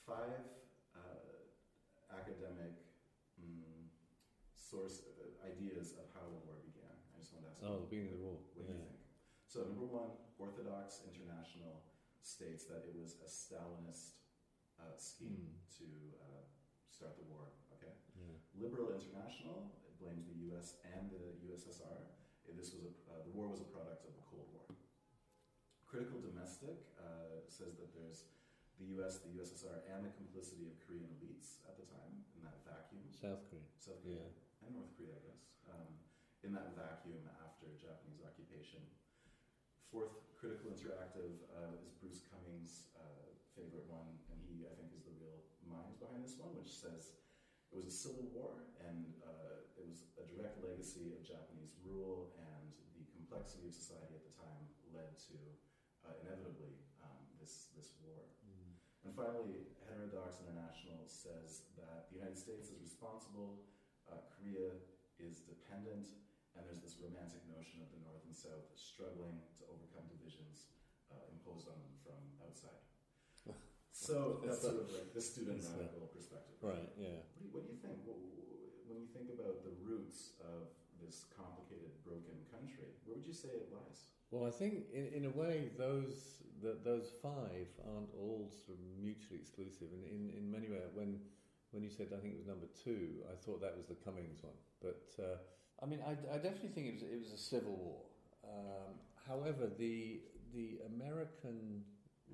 five 0.06 0.42
uh, 0.96 1.46
academic 2.10 2.74
mm, 3.38 3.86
source 4.56 5.02
uh, 5.06 5.46
ideas 5.46 5.94
of 5.94 6.10
how 6.14 6.26
the 6.26 6.40
war 6.46 6.58
began. 6.64 6.96
I 7.14 7.20
just 7.20 7.34
wanted 7.34 7.48
to 7.48 7.52
ask 7.54 7.64
oh, 7.64 7.80
the 7.86 7.90
beginning 7.90 8.14
of 8.14 8.18
the 8.18 8.24
war. 8.24 8.38
what 8.56 8.66
do 8.66 8.74
you 8.74 8.80
think? 8.80 8.99
So, 9.50 9.66
number 9.66 9.90
one, 9.90 10.14
Orthodox 10.38 11.02
International 11.10 11.82
states 12.22 12.70
that 12.70 12.86
it 12.86 12.94
was 12.94 13.18
a 13.26 13.28
Stalinist 13.28 14.22
uh, 14.78 14.94
scheme 14.96 15.50
Mm. 15.50 15.58
to 15.82 15.88
uh, 16.22 16.44
start 16.94 17.18
the 17.18 17.26
war. 17.26 17.50
Okay. 17.74 17.90
Yeah. 18.14 18.38
Liberal 18.62 18.94
International 18.94 19.74
blames 19.98 20.30
the 20.30 20.38
U.S. 20.54 20.78
and 20.86 21.10
the 21.10 21.34
USSR. 21.50 21.98
This 22.54 22.72
was 22.78 22.86
a, 22.86 22.94
uh, 23.10 23.26
the 23.26 23.34
war 23.34 23.50
was 23.50 23.62
a 23.66 23.70
product 23.74 24.06
of 24.06 24.14
the 24.14 24.22
Cold 24.30 24.48
War. 24.54 24.66
Critical 25.90 26.22
Domestic 26.22 26.86
uh, 27.02 27.42
says 27.50 27.74
that 27.82 27.90
there's 27.98 28.30
the 28.78 28.86
U.S., 29.02 29.20
the 29.26 29.34
USSR, 29.34 29.82
and 29.90 30.06
the 30.06 30.14
complicity 30.14 30.70
of 30.70 30.78
Korean 30.86 31.10
elites 31.20 31.58
at 31.66 31.74
the 31.76 31.86
time 31.90 32.22
in 32.38 32.46
that 32.46 32.62
vacuum. 32.64 33.02
South 33.18 33.42
Korea. 33.50 33.66
South 33.82 34.00
Korea 34.06 34.24
Yeah. 34.30 34.64
and 34.68 34.78
North 34.78 34.94
Korea, 34.96 35.18
I 35.18 35.22
guess, 35.26 35.42
um, 35.74 35.90
in 36.46 36.54
that 36.54 36.72
vacuum 36.78 37.26
after 37.44 37.66
Japanese 37.82 38.22
occupation. 38.24 38.86
Fourth, 39.90 40.22
Critical 40.38 40.70
Interactive 40.70 41.34
uh, 41.50 41.82
is 41.82 41.90
Bruce 41.98 42.22
Cummings' 42.30 42.94
uh, 42.94 43.34
favorite 43.58 43.90
one, 43.90 44.06
and 44.30 44.38
he, 44.46 44.70
I 44.70 44.74
think, 44.78 44.94
is 44.94 45.02
the 45.10 45.18
real 45.18 45.42
mind 45.66 45.98
behind 45.98 46.22
this 46.22 46.38
one, 46.38 46.54
which 46.54 46.70
says 46.70 47.18
it 47.70 47.76
was 47.76 47.90
a 47.90 47.94
civil 47.94 48.30
war 48.30 48.70
and 48.86 49.18
uh, 49.26 49.66
it 49.74 49.82
was 49.82 50.14
a 50.22 50.26
direct 50.30 50.62
legacy 50.62 51.10
of 51.18 51.26
Japanese 51.26 51.74
rule, 51.82 52.38
and 52.38 52.70
the 52.94 53.02
complexity 53.18 53.66
of 53.66 53.74
society 53.74 54.14
at 54.14 54.24
the 54.30 54.36
time 54.38 54.64
led 54.94 55.18
to 55.26 55.38
uh, 56.06 56.14
inevitably 56.22 56.78
um, 57.02 57.26
this 57.42 57.74
this 57.74 57.98
war. 58.06 58.30
Mm. 58.46 58.78
And 59.10 59.12
finally, 59.18 59.74
Heterodox 59.90 60.38
International 60.46 61.02
says 61.10 61.66
that 61.82 62.14
the 62.14 62.22
United 62.22 62.38
States 62.38 62.70
is 62.70 62.78
responsible, 62.78 63.66
uh, 64.06 64.22
Korea 64.38 64.70
is 65.18 65.42
dependent, 65.50 66.06
and 66.06 66.06
there's 66.06 66.14
this 66.14 66.29
romantic 67.02 67.44
notion 67.50 67.82
of 67.84 67.90
the 67.96 68.02
North 68.06 68.24
and 68.28 68.36
South 68.36 68.68
struggling 68.76 69.40
to 69.60 69.64
overcome 69.68 70.06
divisions 70.12 70.70
uh, 71.12 71.18
imposed 71.34 71.68
on 71.72 71.78
them 71.80 71.94
from 72.04 72.20
outside. 72.44 72.84
So 73.92 74.40
that's 74.40 74.64
sort 74.64 74.80
of 74.80 74.88
like 74.96 75.12
the 75.12 75.20
student 75.22 75.60
radical 75.76 76.08
perspective. 76.08 76.56
Right. 76.64 76.88
Yeah. 76.96 77.20
What 77.20 77.36
do, 77.36 77.44
you, 77.44 77.52
what 77.52 77.62
do 77.68 77.70
you 77.76 77.80
think? 77.84 78.00
Wh- 78.08 78.16
wh- 78.16 78.88
When 78.88 78.98
you 79.04 79.10
think 79.12 79.28
about 79.36 79.60
the 79.68 79.76
roots 79.84 80.40
of 80.40 80.72
this 81.04 81.28
complicated, 81.36 81.92
broken 82.08 82.40
country, 82.48 82.96
where 83.04 83.20
would 83.20 83.28
you 83.28 83.36
say 83.36 83.52
it 83.52 83.68
lies? 83.76 84.08
Well, 84.32 84.48
I 84.48 84.54
think 84.56 84.88
in, 84.96 85.12
in 85.20 85.24
a 85.28 85.34
way 85.36 85.70
those 85.76 86.40
that 86.64 86.84
those 86.88 87.12
five 87.22 87.68
aren't 87.92 88.12
all 88.16 88.48
sort 88.52 88.80
of 88.80 88.84
mutually 89.00 89.40
exclusive. 89.44 89.92
And 89.92 90.04
in, 90.08 90.32
in 90.32 90.46
many 90.48 90.72
ways, 90.72 90.88
when 90.96 91.20
when 91.76 91.84
you 91.84 91.92
said 91.92 92.08
I 92.16 92.20
think 92.24 92.34
it 92.34 92.40
was 92.40 92.48
number 92.48 92.72
two, 92.72 93.20
I 93.28 93.36
thought 93.36 93.60
that 93.62 93.76
was 93.76 93.86
the 93.92 94.00
Cummings 94.00 94.40
one. 94.42 94.56
But 94.80 95.04
uh, 95.20 95.38
I 95.82 95.86
mean, 95.86 96.00
I, 96.06 96.12
I 96.34 96.38
definitely 96.38 96.70
think 96.70 96.88
it 96.88 96.94
was 96.94 97.04
it 97.04 97.20
was 97.20 97.32
a 97.34 97.38
civil 97.38 97.76
war. 97.76 98.02
Um, 98.44 98.96
however, 99.28 99.70
the 99.78 100.20
the 100.54 100.80
American 100.96 101.84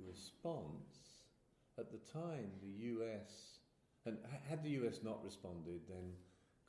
response 0.08 1.16
at 1.78 1.92
the 1.92 2.00
time, 2.12 2.52
the 2.62 2.86
U.S. 2.96 3.60
and 4.06 4.18
had 4.50 4.64
the 4.64 4.70
U.S. 4.82 5.00
not 5.04 5.24
responded, 5.24 5.82
then 5.90 6.14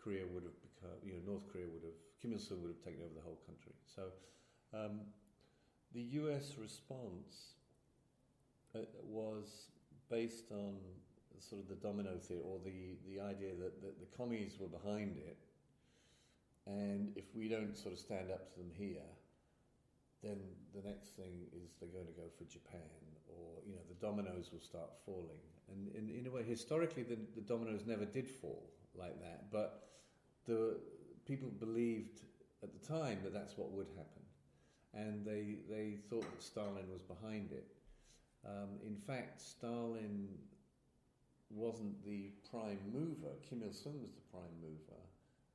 Korea 0.03 0.25
would 0.33 0.43
have 0.43 0.59
become, 0.63 0.99
you 1.05 1.13
know, 1.13 1.33
North 1.33 1.47
Korea 1.53 1.67
would 1.67 1.83
have, 1.83 1.99
Kim 2.21 2.33
Il 2.33 2.39
Sung 2.39 2.63
would 2.63 2.75
have 2.75 2.85
taken 2.85 3.03
over 3.03 3.15
the 3.15 3.23
whole 3.23 3.39
country. 3.47 3.73
So 3.87 4.11
um, 4.75 5.01
the 5.95 6.03
U.S. 6.23 6.55
response 6.61 7.55
uh, 8.75 8.81
was 9.05 9.71
based 10.11 10.51
on 10.51 10.75
sort 11.39 11.63
of 11.63 11.69
the 11.69 11.77
domino 11.77 12.17
theory, 12.19 12.41
or 12.45 12.59
the, 12.65 12.97
the 13.07 13.21
idea 13.21 13.55
that, 13.61 13.83
that 13.83 14.01
the 14.01 14.17
commies 14.17 14.57
were 14.59 14.69
behind 14.69 15.17
it, 15.19 15.37
and 16.67 17.13
if 17.17 17.25
we 17.35 17.49
don't 17.49 17.77
sort 17.77 17.95
of 17.95 18.01
stand 18.01 18.31
up 18.31 18.53
to 18.53 18.59
them 18.59 18.71
here, 18.75 19.07
then 20.23 20.39
the 20.75 20.87
next 20.87 21.17
thing 21.17 21.47
is 21.53 21.71
they're 21.79 21.89
going 21.89 22.07
to 22.07 22.13
go 22.13 22.29
for 22.37 22.45
Japan, 22.45 22.81
or 23.29 23.63
you 23.67 23.75
know 23.75 23.83
the 23.89 23.95
dominoes 23.95 24.51
will 24.53 24.61
start 24.61 24.91
falling. 25.05 25.43
And 25.69 25.95
in, 25.95 26.21
in 26.21 26.27
a 26.27 26.31
way, 26.31 26.43
historically, 26.43 27.03
the, 27.03 27.19
the 27.35 27.41
dominoes 27.41 27.83
never 27.87 28.05
did 28.05 28.29
fall 28.29 28.71
like 28.95 29.21
that, 29.21 29.51
but 29.51 29.89
the 30.47 30.79
people 31.27 31.49
believed 31.59 32.21
at 32.63 32.71
the 32.73 32.87
time 32.87 33.19
that 33.25 33.33
that's 33.33 33.57
what 33.57 33.71
would 33.73 33.89
happen, 33.97 34.23
and 34.95 35.25
they 35.25 35.59
they 35.69 35.99
thought 36.09 36.23
that 36.23 36.43
Stalin 36.43 36.91
was 36.91 37.03
behind 37.03 37.53
it. 37.53 37.67
Um, 38.45 38.79
in 38.87 38.97
fact, 38.97 39.41
Stalin 39.41 40.29
wasn't 41.51 42.05
the 42.05 42.31
prime 42.51 42.79
mover. 42.93 43.35
Kim 43.49 43.63
Il 43.63 43.73
Sung 43.73 44.01
was 44.03 44.13
the 44.13 44.21
prime 44.31 44.55
mover, 44.61 45.03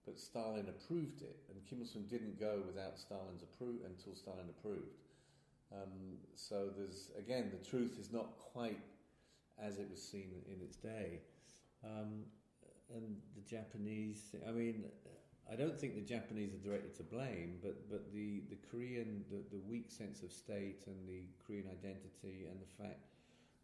but 0.06 0.20
Stalin 0.20 0.68
approved 0.70 1.22
it, 1.22 1.38
and 1.50 1.66
Kim 1.68 1.80
Il 1.82 1.86
Sung 1.86 2.04
didn't 2.10 2.40
go 2.40 2.62
without 2.66 2.98
Stalin's 2.98 3.44
appro- 3.44 3.86
until 3.86 4.16
Stalin 4.16 4.50
approved. 4.50 5.08
Um, 5.72 6.18
so 6.36 6.70
there's 6.76 7.12
again 7.18 7.52
the 7.52 7.70
truth 7.70 7.98
is 8.00 8.12
not 8.12 8.38
quite 8.38 8.80
as 9.62 9.78
it 9.78 9.88
was 9.90 10.02
seen 10.02 10.32
in 10.48 10.62
its 10.62 10.76
day, 10.76 11.22
um, 11.84 12.26
and 12.94 13.18
the 13.36 13.42
Japanese. 13.42 14.36
I 14.48 14.52
mean, 14.52 14.86
I 15.52 15.56
don't 15.56 15.78
think 15.78 15.96
the 15.96 16.08
Japanese 16.08 16.54
are 16.54 16.64
directly 16.64 16.92
to 16.96 17.04
blame, 17.04 17.60
but, 17.62 17.90
but 17.92 18.14
the, 18.14 18.40
the 18.50 18.56
Korean, 18.72 19.26
the, 19.30 19.44
the 19.52 19.60
weak 19.68 19.92
sense 19.92 20.24
of 20.24 20.32
state 20.32 20.88
and 20.88 20.96
the 21.08 21.28
Korean 21.46 21.68
identity 21.68 22.48
and 22.48 22.56
the 22.56 22.72
fact, 22.80 23.04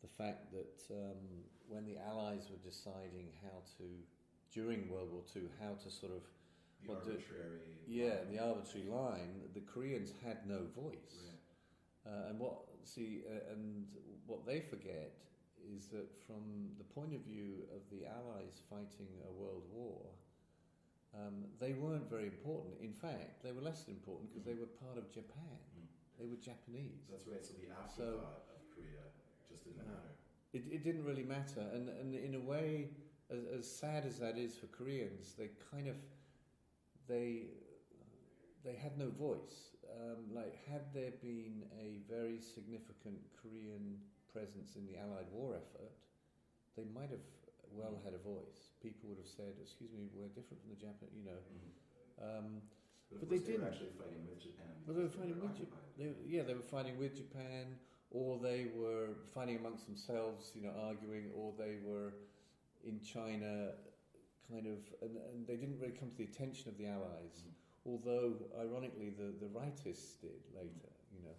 the 0.01 0.12
fact 0.12 0.51
that 0.51 0.84
um, 0.91 1.48
when 1.70 1.86
the 1.86 1.96
Allies 1.96 2.51
were 2.51 2.60
deciding 2.60 3.32
how 3.41 3.63
to, 3.79 3.88
during 4.54 4.89
World 4.89 5.12
War 5.12 5.22
II, 5.36 5.44
how 5.62 5.74
to 5.84 5.89
sort 5.92 6.12
of, 6.13 6.24
The 6.82 6.88
do- 6.88 6.94
arbitrary. 6.94 7.77
yeah, 7.88 8.24
the 8.32 8.39
arbitrary 8.39 8.88
line, 8.88 9.42
the 9.54 9.62
Koreans 9.62 10.13
had 10.24 10.48
no 10.48 10.66
voice. 10.75 11.16
Right. 11.25 12.12
Uh, 12.12 12.30
and 12.30 12.39
what 12.39 12.56
see, 12.84 13.24
uh, 13.27 13.51
and 13.51 13.86
what 14.25 14.46
they 14.46 14.62
forget 14.62 15.12
is 15.75 15.88
that 15.88 16.08
from 16.25 16.72
the 16.77 16.84
point 16.96 17.13
of 17.13 17.22
view 17.22 17.68
of 17.75 17.82
the 17.92 18.06
Allies 18.08 18.62
fighting 18.70 19.12
a 19.27 19.32
world 19.32 19.63
war, 19.74 20.00
um, 21.13 21.44
they 21.60 21.74
weren't 21.74 22.10
very 22.10 22.27
important. 22.27 22.75
In 22.82 22.94
fact, 22.94 23.44
they 23.44 23.51
were 23.51 23.62
less 23.62 23.88
important 23.89 24.30
because 24.30 24.46
they 24.46 24.54
were 24.54 24.68
part 24.80 24.98
of 24.98 25.12
Japan. 25.12 25.60
Mm. 25.75 25.88
They 26.20 26.25
were 26.27 26.38
Japanese. 26.38 27.08
That's 27.12 27.27
right. 27.27 27.44
So 27.46 27.54
the 27.60 27.74
afterthought 27.74 28.48
of 28.56 28.62
Korea 28.74 29.04
just 29.50 29.63
didn't 29.66 29.80
No. 29.84 29.92
matter. 29.94 30.13
It, 30.54 30.63
it 30.72 30.84
didn't 30.84 31.04
really 31.04 31.24
matter, 31.27 31.63
and 31.74 31.89
and 31.89 32.16
in 32.16 32.36
a 32.36 32.39
way, 32.39 32.89
as, 33.29 33.39
as 33.60 33.69
sad 33.69 34.05
as 34.05 34.17
that 34.19 34.38
is 34.38 34.55
for 34.55 34.67
Koreans, 34.67 35.34
they 35.38 35.50
kind 35.72 35.88
of 35.88 35.96
they 37.07 37.48
they 38.63 38.75
had 38.75 38.98
no 38.98 39.10
voice. 39.10 39.75
Um, 39.88 40.36
like, 40.36 40.53
had 40.67 40.81
there 40.93 41.12
been 41.24 41.63
a 41.79 42.00
very 42.12 42.39
significant 42.39 43.17
Korean 43.41 43.98
presence 44.31 44.75
in 44.75 44.86
the 44.86 45.00
Allied 45.00 45.31
war 45.31 45.55
effort, 45.55 45.91
they 46.75 46.84
might 46.93 47.10
have 47.10 47.24
well 47.72 47.96
had 48.03 48.13
a 48.13 48.19
voice. 48.19 48.75
People 48.84 49.07
would 49.10 49.17
have 49.17 49.27
said, 49.31 49.55
"Excuse 49.62 49.91
me, 49.93 50.10
we're 50.13 50.27
different 50.36 50.60
from 50.62 50.69
the 50.69 50.79
Japanese," 50.79 51.15
you 51.15 51.24
know. 51.24 51.39
Mhm. 51.39 51.72
Um, 52.19 52.62
But, 53.10 53.19
But 53.22 53.29
they 53.29 53.38
they 53.39 53.51
didn't. 53.55 53.67
actually 53.67 53.96
fighting 53.96 54.27
with 54.27 54.41
Japan. 54.43 54.67
Well, 54.86 54.96
they 54.98 55.03
were 55.03 55.10
fighting 55.10 55.39
with 55.39 55.43
Jap- 55.48 55.55
occupied. 55.55 55.79
they, 55.98 56.12
yeah, 56.27 56.43
they 56.43 56.53
were 56.53 56.69
fighting 56.75 56.98
with 57.00 57.15
Japan, 57.15 57.79
or 58.12 58.38
they 58.38 58.65
were 58.75 59.15
fighting 59.34 59.55
amongst 59.55 59.86
themselves, 59.88 60.51
you 60.53 60.62
know, 60.62 60.72
arguing, 60.75 61.31
or 61.31 61.53
they 61.57 61.77
were 61.86 62.12
in 62.86 63.00
China, 63.01 63.74
kind 64.50 64.67
of, 64.67 64.79
and, 65.01 65.17
and 65.17 65.48
they 65.48 65.55
didn't 65.55 65.79
really 65.79 65.93
come 65.93 66.10
to 66.10 66.17
the 66.17 66.24
attention 66.24 66.69
of 66.69 66.77
the 66.77 66.88
Allies. 66.88 67.43
Mhm. 67.43 67.53
Although, 67.86 68.34
ironically, 68.60 69.10
the, 69.12 69.34
the 69.39 69.48
rightists 69.48 70.19
did 70.19 70.43
later, 70.53 70.91
you 71.13 71.24
know, 71.24 71.36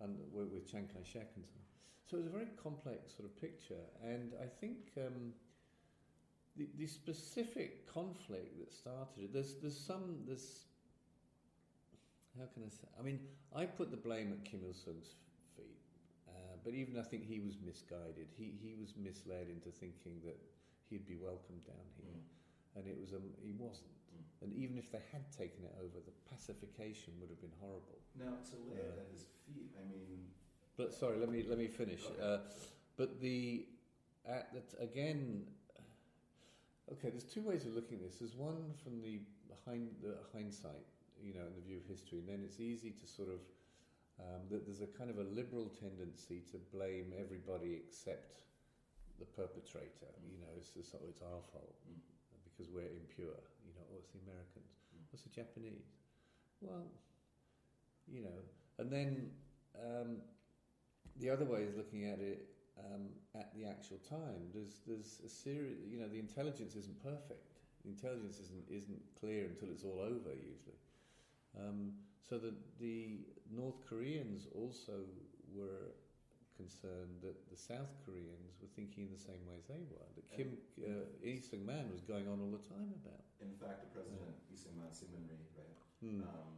and 0.00 0.18
with, 0.32 0.48
with 0.48 0.70
Chiang 0.70 0.88
Kai 0.92 1.02
shek 1.04 1.30
and 1.36 1.44
so 1.44 1.52
on. 1.54 1.64
So 2.06 2.16
it 2.16 2.24
was 2.24 2.26
a 2.26 2.30
very 2.36 2.48
complex 2.62 3.14
sort 3.16 3.28
of 3.28 3.40
picture, 3.40 3.84
and 4.02 4.34
I 4.42 4.46
think 4.46 4.92
um, 4.98 5.32
the, 6.56 6.68
the 6.76 6.86
specific 6.86 7.86
conflict 7.86 8.58
that 8.58 8.72
started 8.72 9.24
it, 9.24 9.32
there's, 9.32 9.54
there's 9.62 9.78
some, 9.78 10.18
there's 10.26 10.66
how 12.38 12.46
can 12.52 12.64
I 12.66 12.68
say? 12.68 12.88
I 12.98 13.02
mean, 13.02 13.20
I 13.54 13.64
put 13.64 13.90
the 13.90 13.96
blame 13.96 14.32
at 14.32 14.44
Kim 14.44 14.60
Il 14.66 14.74
Sung's 14.74 15.14
feet, 15.56 15.78
uh, 16.28 16.56
but 16.64 16.74
even 16.74 16.98
I 16.98 17.02
think 17.02 17.24
he 17.24 17.40
was 17.40 17.54
misguided. 17.64 18.26
He 18.36 18.54
he 18.60 18.74
was 18.74 18.94
misled 18.96 19.46
into 19.48 19.70
thinking 19.70 20.20
that 20.24 20.36
he'd 20.94 21.06
be 21.10 21.18
welcomed 21.18 21.66
down 21.66 21.86
here, 21.98 22.14
Mm. 22.14 22.78
and 22.78 22.86
it 22.86 22.94
was 22.94 23.10
um, 23.12 23.26
he 23.42 23.50
wasn't. 23.58 23.90
Mm. 24.14 24.42
And 24.46 24.50
even 24.54 24.78
if 24.78 24.90
they 24.94 25.02
had 25.10 25.26
taken 25.34 25.64
it 25.66 25.74
over, 25.82 25.98
the 25.98 26.14
pacification 26.30 27.12
would 27.18 27.30
have 27.34 27.40
been 27.42 27.56
horrible. 27.58 27.98
Now 28.14 28.38
to 28.50 28.56
lay 28.70 28.78
Uh, 28.86 29.02
at 29.02 29.10
his 29.10 29.26
feet, 29.46 29.74
I 29.74 29.84
mean, 29.90 30.30
But 30.76 30.94
sorry, 30.94 31.18
let 31.18 31.28
me 31.30 31.42
let 31.42 31.58
me 31.58 31.66
finish. 31.68 32.04
Okay. 32.06 32.22
Uh, 32.22 32.38
but 32.96 33.20
the 33.20 33.66
at 34.24 34.52
the 34.54 34.62
again. 34.82 35.46
Okay, 36.92 37.08
there's 37.10 37.24
two 37.24 37.42
ways 37.42 37.64
of 37.64 37.74
looking 37.74 37.96
at 37.98 38.02
this. 38.04 38.16
There's 38.20 38.36
one 38.36 38.74
from 38.82 39.00
the 39.00 39.20
behind 39.48 39.88
the 40.02 40.16
hindsight, 40.34 40.86
you 41.22 41.32
know, 41.32 41.46
in 41.46 41.54
the 41.54 41.62
view 41.66 41.78
of 41.78 41.86
history, 41.86 42.18
and 42.18 42.28
then 42.28 42.42
it's 42.44 42.60
easy 42.60 42.90
to 42.90 43.06
sort 43.06 43.28
of 43.28 43.40
um, 44.20 44.42
that 44.50 44.64
there's 44.66 44.82
a 44.82 44.86
kind 44.98 45.10
of 45.10 45.18
a 45.18 45.24
liberal 45.40 45.70
tendency 45.80 46.42
to 46.52 46.58
blame 46.76 47.12
everybody 47.18 47.72
except 47.74 48.42
the 49.18 49.26
perpetrator. 49.26 50.12
You 50.30 50.38
know, 50.40 50.52
it's 50.56 50.72
it's 50.76 50.94
our 51.22 51.42
fault 51.52 51.76
Mm. 51.88 52.00
because 52.44 52.70
we're 52.70 52.90
impure. 52.90 53.38
You 53.66 53.72
know, 53.74 53.84
oh, 53.92 53.98
it's 53.98 54.10
the 54.12 54.20
Americans, 54.26 54.72
Mm. 54.94 55.02
oh, 55.04 55.08
it's 55.12 55.22
the 55.22 55.30
Japanese. 55.30 55.90
Well, 56.60 56.86
you 58.06 58.22
know, 58.22 58.40
and 58.78 58.90
then 58.90 59.30
um, 59.76 60.18
the 61.18 61.30
other 61.30 61.44
way 61.44 61.62
is 61.62 61.74
looking 61.76 62.04
at 62.06 62.18
it 62.20 62.46
um, 62.78 63.08
at 63.34 63.54
the 63.54 63.64
actual 63.64 63.98
time. 63.98 64.50
There's 64.52 64.80
there's 64.86 65.20
a 65.24 65.28
series. 65.28 65.78
You 65.88 66.00
know, 66.00 66.08
the 66.08 66.18
intelligence 66.18 66.74
isn't 66.76 67.02
perfect. 67.02 67.60
The 67.84 67.90
intelligence 67.90 68.38
isn't 68.40 68.64
isn't 68.70 69.02
clear 69.20 69.46
until 69.46 69.68
it's 69.70 69.84
all 69.84 70.00
over 70.00 70.30
usually. 70.34 70.80
Um, 71.58 71.92
so 72.28 72.38
the 72.38 72.54
the 72.80 73.20
North 73.50 73.80
Koreans 73.88 74.46
also 74.54 75.04
were 75.54 75.92
concerned 76.68 77.20
that 77.20 77.36
the 77.52 77.58
South 77.60 77.92
Koreans 78.08 78.56
were 78.56 78.72
thinking 78.72 79.04
in 79.04 79.12
the 79.12 79.20
same 79.20 79.40
way 79.44 79.60
as 79.60 79.68
they 79.68 79.84
were. 79.92 80.08
That 80.16 80.24
Kim 80.32 80.56
uh, 80.80 81.04
Lee 81.20 81.36
Sung 81.36 81.60
Man 81.68 81.92
was 81.92 82.00
going 82.00 82.24
on 82.24 82.40
all 82.40 82.52
the 82.56 82.64
time 82.72 82.88
about. 83.04 83.20
in 83.44 83.52
fact, 83.60 83.84
the 83.84 83.90
president, 83.92 84.32
Lee 84.48 84.56
Seung-man 84.56 84.88
Syngman 84.88 85.28
Rhee, 85.28 85.44
right? 85.60 85.76
Hmm. 86.00 86.24
Um, 86.24 86.52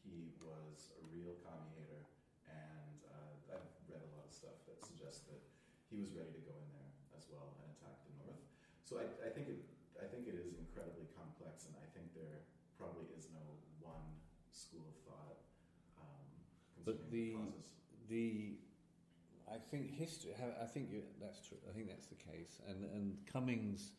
he 0.00 0.32
was 0.40 0.96
a 0.96 1.02
real 1.12 1.36
commie 1.44 1.76
hater, 1.76 2.08
and 2.48 2.98
uh, 3.04 3.52
I've 3.52 3.68
read 3.84 4.00
a 4.00 4.10
lot 4.16 4.24
of 4.24 4.32
stuff 4.32 4.56
that 4.64 4.80
suggests 4.80 5.28
that 5.28 5.44
he 5.92 6.00
was 6.00 6.16
ready 6.16 6.32
to 6.32 6.42
go 6.48 6.56
in 6.56 6.68
there 6.72 6.90
as 7.20 7.28
well 7.28 7.52
and 7.60 7.68
attack 7.76 8.00
the 8.08 8.16
North. 8.24 8.40
So 8.88 8.96
I, 8.96 9.04
I 9.20 9.28
think 9.28 9.52
it, 9.52 9.60
I 10.00 10.08
think 10.08 10.24
it 10.24 10.40
is 10.40 10.56
incredibly 10.56 11.04
complex, 11.12 11.68
and 11.68 11.76
I 11.76 11.86
think 11.92 12.08
there 12.16 12.48
probably 12.80 13.12
is 13.12 13.28
no 13.28 13.44
one 13.84 14.08
school 14.56 14.88
of 14.88 14.96
thought 15.04 15.36
um, 16.00 16.24
But 16.88 17.12
the- 17.12 17.36
the 18.08 18.56
think 19.70 19.96
history. 19.96 20.32
I 20.62 20.66
think 20.66 20.90
you, 20.90 21.02
that's 21.20 21.40
true. 21.46 21.58
I 21.68 21.72
think 21.74 21.88
that's 21.88 22.06
the 22.06 22.16
case. 22.16 22.60
And 22.68 22.84
and 22.94 23.16
Cummings 23.32 23.92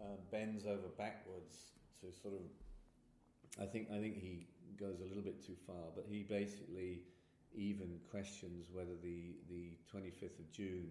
uh, 0.00 0.16
bends 0.30 0.64
over 0.66 0.88
backwards 0.96 1.56
to 2.00 2.12
sort 2.12 2.34
of. 2.34 2.42
I 3.62 3.66
think 3.66 3.88
I 3.90 3.98
think 4.00 4.18
he 4.20 4.46
goes 4.78 5.00
a 5.00 5.04
little 5.04 5.22
bit 5.22 5.44
too 5.44 5.56
far, 5.66 5.90
but 5.94 6.04
he 6.08 6.22
basically 6.22 7.02
even 7.54 7.98
questions 8.10 8.66
whether 8.72 8.96
the 9.02 9.36
the 9.48 9.76
twenty 9.90 10.10
fifth 10.10 10.38
of 10.38 10.50
June, 10.52 10.88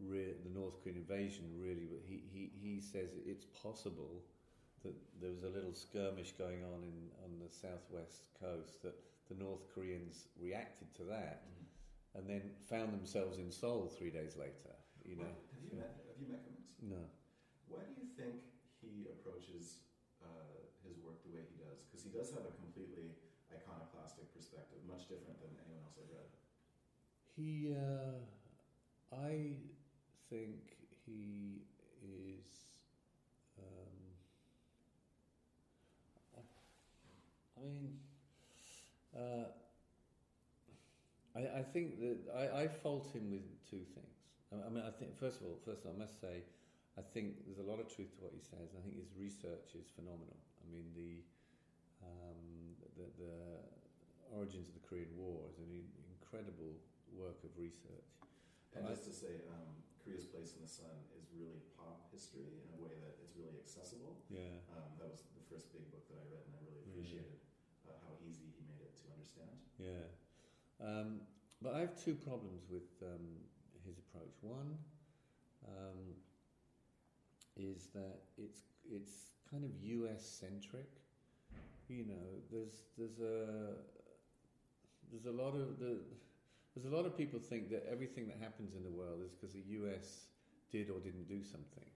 re- 0.00 0.34
the 0.44 0.50
North 0.50 0.82
Korean 0.82 0.98
invasion 0.98 1.44
really. 1.58 1.86
But 1.90 2.00
he, 2.06 2.22
he 2.32 2.50
he 2.60 2.80
says 2.80 3.10
it's 3.26 3.44
possible 3.62 4.22
that 4.82 4.94
there 5.20 5.30
was 5.30 5.44
a 5.44 5.48
little 5.48 5.72
skirmish 5.74 6.32
going 6.32 6.62
on 6.64 6.82
in 6.82 7.10
on 7.24 7.38
the 7.40 7.48
southwest 7.52 8.22
coast 8.40 8.82
that 8.82 8.94
the 9.28 9.34
North 9.42 9.62
Koreans 9.74 10.28
reacted 10.40 10.94
to 10.96 11.04
that 11.04 11.42
Mhm. 11.48 11.63
And 12.14 12.28
then 12.30 12.42
found 12.70 12.94
themselves 12.94 13.38
in 13.38 13.50
Seoul 13.50 13.90
three 13.98 14.10
days 14.10 14.36
later. 14.38 14.74
You 15.04 15.16
know, 15.16 15.34
Have 15.52 15.62
you 15.66 15.74
met 15.76 15.92
Have 16.08 16.18
you 16.22 16.28
met 16.30 16.42
Cummings? 16.46 16.70
no. 16.80 17.02
Why 17.68 17.82
do 17.84 17.92
you 17.98 18.08
think 18.16 18.40
he 18.80 19.10
approaches 19.10 19.82
uh, 20.22 20.70
his 20.86 20.96
work 21.02 21.20
the 21.26 21.34
way 21.34 21.42
he 21.50 21.58
does? 21.58 21.82
Because 21.84 22.04
he 22.06 22.12
does 22.14 22.30
have 22.32 22.46
a 22.46 22.54
completely 22.60 23.18
iconoclastic 23.50 24.30
perspective, 24.32 24.78
much 24.86 25.08
different 25.10 25.40
than 25.42 25.50
anyone 25.66 25.82
else 25.84 25.98
I've 25.98 26.08
read. 26.12 26.30
He, 27.34 27.74
uh, 27.74 28.22
I 29.10 29.58
think 30.30 30.78
he 31.04 31.62
is. 32.00 32.46
Um, 33.58 33.94
I 37.56 37.60
mean, 37.64 37.98
uh, 39.16 39.50
I, 41.34 41.60
I 41.60 41.62
think 41.62 41.98
that 42.00 42.18
I, 42.30 42.62
I 42.62 42.68
fault 42.68 43.10
him 43.12 43.30
with 43.30 43.42
two 43.66 43.82
things. 43.94 44.16
I, 44.54 44.62
I 44.66 44.68
mean, 44.70 44.84
I 44.86 44.90
think 44.94 45.18
first 45.18 45.42
of 45.42 45.50
all, 45.50 45.58
first 45.66 45.82
of 45.82 45.90
all, 45.90 45.94
I 45.98 46.00
must 46.00 46.20
say, 46.22 46.46
I 46.94 47.02
think 47.02 47.42
there's 47.46 47.58
a 47.58 47.66
lot 47.66 47.82
of 47.82 47.90
truth 47.90 48.14
to 48.18 48.20
what 48.22 48.30
he 48.34 48.42
says. 48.42 48.70
I 48.74 48.80
think 48.86 48.94
his 48.94 49.10
research 49.18 49.74
is 49.74 49.90
phenomenal. 49.98 50.38
I 50.62 50.66
mean, 50.70 50.94
the 50.94 51.26
um, 52.06 52.78
the, 52.94 53.06
the 53.18 53.34
origins 54.30 54.70
of 54.70 54.74
the 54.78 54.84
Korean 54.86 55.10
War 55.18 55.42
is 55.50 55.58
an 55.58 55.70
incredible 55.74 56.78
work 57.16 57.42
of 57.42 57.50
research. 57.58 58.14
And 58.74 58.86
just 58.86 59.06
to 59.06 59.14
say, 59.14 59.42
um, 59.50 59.70
Korea's 60.02 60.26
Place 60.26 60.54
in 60.54 60.62
the 60.62 60.70
Sun 60.70 60.94
is 61.18 61.30
really 61.34 61.62
pop 61.78 62.10
history 62.10 62.60
in 62.62 62.68
a 62.74 62.78
way 62.78 62.94
that 63.02 63.18
it's 63.22 63.34
really 63.38 63.56
accessible. 63.58 64.18
Yeah. 64.30 64.58
Um, 64.74 64.90
that 64.98 65.08
was 65.10 65.22
the 65.34 65.46
first 65.50 65.70
big 65.70 65.86
book 65.94 66.04
that 66.10 66.18
I 66.18 66.26
read, 66.30 66.44
and 66.46 66.54
I 66.58 66.62
really 66.66 66.82
Mm. 66.84 66.90
appreciated 66.94 67.38
uh, 67.88 67.96
how 68.04 68.12
easy 68.22 68.50
he 68.54 68.62
made 68.66 68.82
it 68.82 68.92
to 69.02 69.06
understand. 69.14 69.54
Yeah. 69.80 70.10
Um, 70.82 71.20
but 71.62 71.74
I 71.74 71.80
have 71.80 71.96
two 72.02 72.14
problems 72.14 72.64
with 72.70 72.88
um, 73.02 73.26
his 73.86 73.98
approach. 73.98 74.34
One 74.42 74.76
um, 75.66 76.14
is 77.56 77.88
that 77.94 78.20
it's 78.36 78.60
it's 78.90 79.32
kind 79.50 79.64
of 79.64 79.70
U.S. 79.82 80.24
centric. 80.24 80.88
You 81.88 82.04
know, 82.06 82.26
there's 82.50 82.84
there's 82.98 83.20
a 83.20 83.74
there's 85.10 85.26
a 85.26 85.30
lot 85.32 85.54
of 85.54 85.78
the 85.78 85.98
there's 86.74 86.92
a 86.92 86.94
lot 86.94 87.06
of 87.06 87.16
people 87.16 87.38
think 87.38 87.70
that 87.70 87.86
everything 87.90 88.26
that 88.28 88.38
happens 88.40 88.74
in 88.74 88.82
the 88.82 88.90
world 88.90 89.20
is 89.24 89.32
because 89.32 89.54
the 89.54 89.64
U.S. 89.80 90.26
did 90.70 90.90
or 90.90 91.00
didn't 91.00 91.28
do 91.28 91.42
something, 91.42 91.88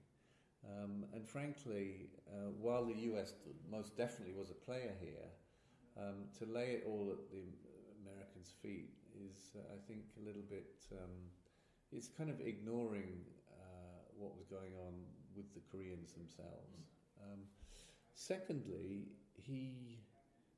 Um, 0.65 1.05
and 1.13 1.27
frankly, 1.27 2.09
uh, 2.29 2.51
while 2.59 2.85
the 2.85 2.95
US 3.11 3.33
most 3.69 3.97
definitely 3.97 4.33
was 4.33 4.51
a 4.51 4.53
player 4.53 4.93
here, 5.01 5.29
um, 5.97 6.27
to 6.39 6.45
lay 6.45 6.71
it 6.77 6.83
all 6.87 7.11
at 7.11 7.31
the 7.31 7.45
Americans' 8.39 8.53
feet 8.61 8.89
is, 9.15 9.55
uh, 9.55 9.73
I 9.73 9.77
think, 9.87 10.03
a 10.21 10.25
little 10.25 10.43
bit. 10.49 10.75
Um, 10.91 11.09
it's 11.91 12.07
kind 12.07 12.29
of 12.29 12.39
ignoring 12.39 13.25
uh, 13.51 14.01
what 14.17 14.37
was 14.37 14.45
going 14.47 14.73
on 14.85 14.93
with 15.35 15.53
the 15.53 15.61
Koreans 15.71 16.13
themselves. 16.13 16.95
Um, 17.21 17.39
secondly, 18.13 19.07
he 19.35 19.99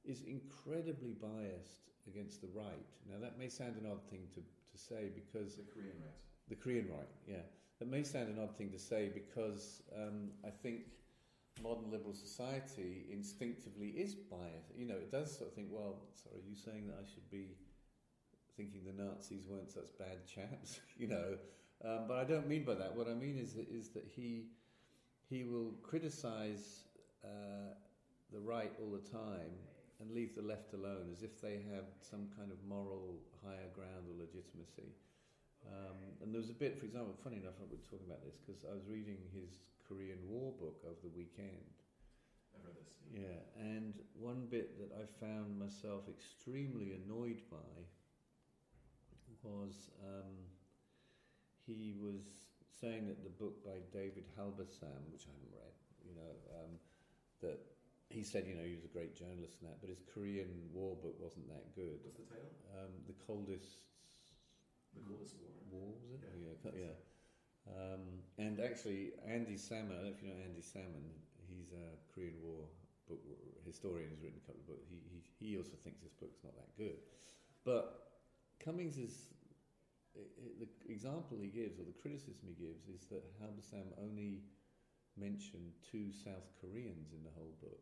is 0.03 0.23
incredibly 0.23 1.13
biased 1.13 1.89
against 2.07 2.41
the 2.41 2.49
right. 2.53 2.85
Now, 3.09 3.17
that 3.21 3.37
may 3.37 3.49
sound 3.49 3.75
an 3.77 3.89
odd 3.89 4.03
thing 4.09 4.27
to, 4.33 4.41
to 4.41 4.77
say 4.77 5.09
because. 5.13 5.55
The 5.55 5.63
Korean 5.73 5.97
right. 6.01 6.49
The 6.49 6.55
Korean 6.55 6.87
right, 6.89 7.09
yeah. 7.27 7.45
That 7.79 7.89
may 7.89 8.03
sound 8.03 8.29
an 8.29 8.37
odd 8.41 8.55
thing 8.57 8.69
to 8.71 8.79
say 8.79 9.09
because 9.13 9.81
um, 9.95 10.29
I 10.45 10.49
think 10.49 10.81
modern 11.63 11.91
liberal 11.91 12.13
society 12.13 13.05
instinctively 13.11 13.89
is 13.89 14.13
biased. 14.13 14.71
You 14.75 14.85
know, 14.85 14.95
it 14.95 15.11
does 15.11 15.35
sort 15.35 15.49
of 15.49 15.55
think, 15.55 15.67
well, 15.71 16.01
sorry, 16.13 16.37
are 16.37 16.49
you 16.49 16.55
saying 16.55 16.87
that 16.87 16.97
I 17.01 17.05
should 17.09 17.29
be 17.31 17.57
thinking 18.57 18.81
the 18.85 19.03
Nazis 19.03 19.43
weren't 19.47 19.71
such 19.71 19.97
bad 19.97 20.25
chaps? 20.25 20.79
you 20.97 21.07
know, 21.07 21.37
um, 21.83 22.05
but 22.07 22.17
I 22.17 22.23
don't 22.23 22.47
mean 22.47 22.63
by 22.63 22.75
that. 22.75 22.95
What 22.95 23.07
I 23.07 23.13
mean 23.13 23.37
is 23.37 23.53
that, 23.53 23.67
is 23.69 23.89
that 23.89 24.05
he 24.15 24.45
he 25.29 25.43
will 25.43 25.73
criticise 25.81 26.83
uh, 27.23 27.73
the 28.33 28.39
right 28.39 28.71
all 28.81 28.91
the 28.91 29.09
time 29.09 29.55
and 30.01 30.11
leave 30.11 30.35
the 30.35 30.41
left 30.41 30.73
alone, 30.73 31.07
as 31.13 31.23
if 31.23 31.39
they 31.41 31.61
have 31.71 31.85
some 32.01 32.27
kind 32.35 32.51
of 32.51 32.57
moral 32.67 33.21
higher 33.45 33.69
ground 33.73 34.09
or 34.09 34.17
legitimacy. 34.17 34.91
Um, 35.65 36.17
and 36.21 36.33
there 36.33 36.41
was 36.41 36.49
a 36.49 36.57
bit, 36.57 36.79
for 36.79 36.85
example, 36.85 37.13
funny 37.23 37.37
enough, 37.37 37.53
I 37.61 37.69
was 37.69 37.85
talking 37.85 38.09
about 38.09 38.25
this 38.25 38.35
because 38.41 38.65
I 38.65 38.73
was 38.73 38.81
reading 38.89 39.21
his 39.29 39.61
Korean 39.87 40.17
War 40.27 40.51
book 40.57 40.81
over 40.83 40.97
the 41.03 41.13
weekend. 41.13 41.69
I've 42.57 42.65
read 42.65 42.75
this. 42.81 42.97
Yeah, 43.13 43.39
and 43.61 43.93
one 44.17 44.47
bit 44.49 44.79
that 44.81 44.91
I 44.97 45.05
found 45.21 45.59
myself 45.59 46.09
extremely 46.09 46.97
annoyed 46.97 47.45
by 47.51 47.85
was 49.43 49.89
um, 50.03 50.33
he 51.65 51.93
was 51.97 52.21
saying 52.79 53.07
that 53.07 53.23
the 53.23 53.29
book 53.29 53.63
by 53.63 53.77
David 53.93 54.25
Halberstam, 54.37 55.01
which 55.13 55.29
I 55.29 55.33
haven't 55.33 55.53
read, 55.53 55.75
you 56.01 56.15
know, 56.17 56.33
um, 56.57 56.71
that 57.41 57.59
he 58.09 58.23
said, 58.23 58.45
you 58.47 58.55
know, 58.55 58.65
he 58.65 58.75
was 58.75 58.83
a 58.83 58.91
great 58.91 59.15
journalist 59.15 59.61
and 59.61 59.69
that, 59.69 59.79
but 59.79 59.89
his 59.89 60.03
Korean 60.03 60.49
War 60.73 60.97
book 60.99 61.15
wasn't 61.21 61.47
that 61.47 61.71
good. 61.75 62.01
What's 62.03 62.19
the 62.19 62.27
title? 62.27 62.51
Um, 62.75 62.91
the 63.07 63.15
coldest 63.23 63.87
The 64.93 65.01
Coldest 65.05 65.37
War. 65.39 65.53
War 65.71 65.89
was 65.95 66.11
it? 66.11 66.21
Yeah. 66.25 66.57
Yeah, 66.65 66.89
yeah. 66.89 66.97
Um, 67.69 68.03
and 68.41 68.59
actually, 68.59 69.13
Andy 69.23 69.55
Salmon, 69.55 69.93
I 69.95 70.03
don't 70.03 70.11
know 70.11 70.17
if 70.17 70.23
you 70.25 70.29
know 70.33 70.41
Andy 70.43 70.65
Salmon, 70.65 71.05
he's 71.47 71.71
a 71.71 71.95
Korean 72.11 72.35
War 72.41 72.67
book 73.07 73.21
historian 73.63 74.09
He's 74.11 74.23
written 74.23 74.41
a 74.41 74.45
couple 74.47 74.61
of 74.65 74.67
books. 74.67 74.89
He, 74.89 74.99
he, 75.07 75.19
he 75.39 75.49
also 75.57 75.77
thinks 75.83 76.01
this 76.01 76.17
book's 76.17 76.41
not 76.43 76.57
that 76.57 76.73
good. 76.75 76.99
But 77.63 78.10
Cummings 78.63 78.97
is, 78.97 79.33
i 80.15 80.21
i 80.21 80.65
the 80.85 80.91
example 80.91 81.37
he 81.41 81.47
gives, 81.47 81.79
or 81.79 81.83
the 81.83 82.01
criticism 82.01 82.47
he 82.47 82.57
gives, 82.65 82.87
is 82.87 83.07
that 83.09 83.23
Halberstam 83.41 83.89
only 84.01 84.41
mentioned 85.17 85.73
two 85.91 86.11
South 86.11 86.47
Koreans 86.61 87.11
in 87.11 87.23
the 87.23 87.33
whole 87.35 87.55
book. 87.61 87.81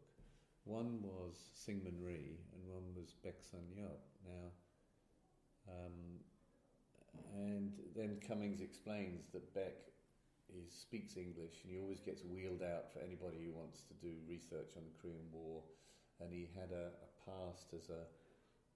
One 0.63 1.01
was 1.01 1.35
Syngman 1.55 1.99
Rhee, 2.01 2.39
and 2.53 2.61
one 2.67 2.95
was 2.95 3.15
Baek 3.25 3.41
Sun 3.41 3.65
Yeop. 3.75 4.03
Now, 4.25 4.51
um, 5.67 6.19
and 7.35 7.73
then 7.95 8.19
Cummings 8.25 8.61
explains 8.61 9.27
that 9.33 9.53
Baek 9.53 9.89
is, 10.49 10.71
speaks 10.71 11.17
English 11.17 11.61
and 11.63 11.71
he 11.73 11.77
always 11.79 11.99
gets 11.99 12.23
wheeled 12.23 12.61
out 12.61 12.91
for 12.93 12.99
anybody 12.99 13.45
who 13.45 13.53
wants 13.53 13.81
to 13.85 13.93
do 14.01 14.13
research 14.27 14.73
on 14.77 14.83
the 14.83 14.95
Korean 15.01 15.29
War. 15.31 15.61
And 16.21 16.33
he 16.33 16.49
had 16.53 16.71
a, 16.71 16.91
a 16.91 17.09
past 17.23 17.73
as 17.73 17.89
a, 17.89 18.03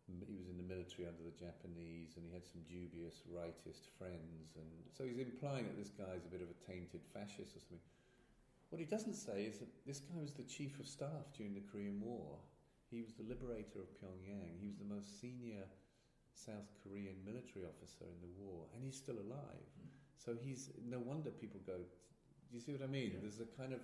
he 0.07 0.35
was 0.35 0.51
in 0.51 0.59
the 0.59 0.67
military 0.67 1.07
under 1.07 1.23
the 1.23 1.35
Japanese 1.35 2.19
and 2.19 2.27
he 2.27 2.31
had 2.35 2.43
some 2.43 2.61
dubious 2.67 3.23
rightist 3.31 3.87
friends. 3.95 4.59
And 4.59 4.67
so 4.91 5.07
he's 5.07 5.19
implying 5.19 5.65
that 5.71 5.79
this 5.79 5.95
guy's 5.95 6.27
a 6.27 6.31
bit 6.31 6.43
of 6.43 6.51
a 6.51 6.57
tainted 6.67 7.01
fascist 7.15 7.55
or 7.55 7.63
something. 7.63 7.83
What 8.67 8.81
he 8.81 8.89
doesn't 8.89 9.15
say 9.15 9.45
is 9.45 9.59
that 9.61 9.69
this 9.85 10.01
guy 10.01 10.19
was 10.19 10.33
the 10.33 10.49
chief 10.49 10.79
of 10.79 10.87
staff 10.87 11.29
during 11.37 11.53
the 11.53 11.63
Korean 11.71 12.01
War. 12.01 12.41
He 12.89 13.01
was 13.01 13.13
the 13.13 13.23
liberator 13.23 13.79
of 13.79 13.89
Pyongyang. 14.01 14.59
He 14.59 14.67
was 14.67 14.77
the 14.77 14.89
most 14.89 15.21
senior 15.21 15.63
South 16.33 16.73
Korean 16.81 17.15
military 17.25 17.65
officer 17.65 18.05
in 18.09 18.19
the 18.21 18.33
war, 18.37 18.65
and 18.73 18.83
he's 18.83 18.97
still 18.97 19.17
alive. 19.17 19.69
Mm. 19.77 19.93
So 20.17 20.33
he's 20.33 20.69
no 20.81 20.99
wonder 20.99 21.29
people 21.29 21.61
go. 21.65 21.77
Do 21.77 22.53
you 22.53 22.61
see 22.61 22.73
what 22.73 22.81
I 22.81 22.89
mean? 22.89 23.13
Yeah. 23.13 23.21
There's 23.21 23.39
a 23.39 23.49
kind 23.57 23.73
of 23.73 23.81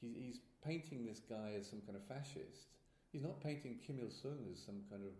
he's, 0.00 0.14
he's 0.14 0.38
painting 0.64 1.04
this 1.04 1.20
guy 1.20 1.58
as 1.58 1.68
some 1.68 1.82
kind 1.82 1.96
of 1.98 2.04
fascist. 2.06 2.70
He's 3.10 3.22
not 3.22 3.42
painting 3.42 3.78
Kim 3.84 3.98
Il 4.00 4.10
Sung 4.10 4.38
as 4.50 4.62
some 4.62 4.80
kind 4.88 5.02
of 5.02 5.12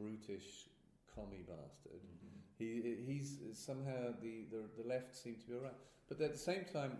brutish 0.00 0.68
commie 1.14 1.44
bastard. 1.46 2.00
Mm-hmm. 2.00 2.40
He 2.58 2.96
he's 3.06 3.38
somehow 3.52 4.14
the, 4.22 4.44
the 4.50 4.82
the 4.82 4.88
left 4.88 5.16
seem 5.16 5.36
to 5.36 5.46
be 5.46 5.54
alright, 5.54 5.76
but 6.08 6.20
at 6.20 6.32
the 6.32 6.38
same 6.38 6.64
time, 6.72 6.92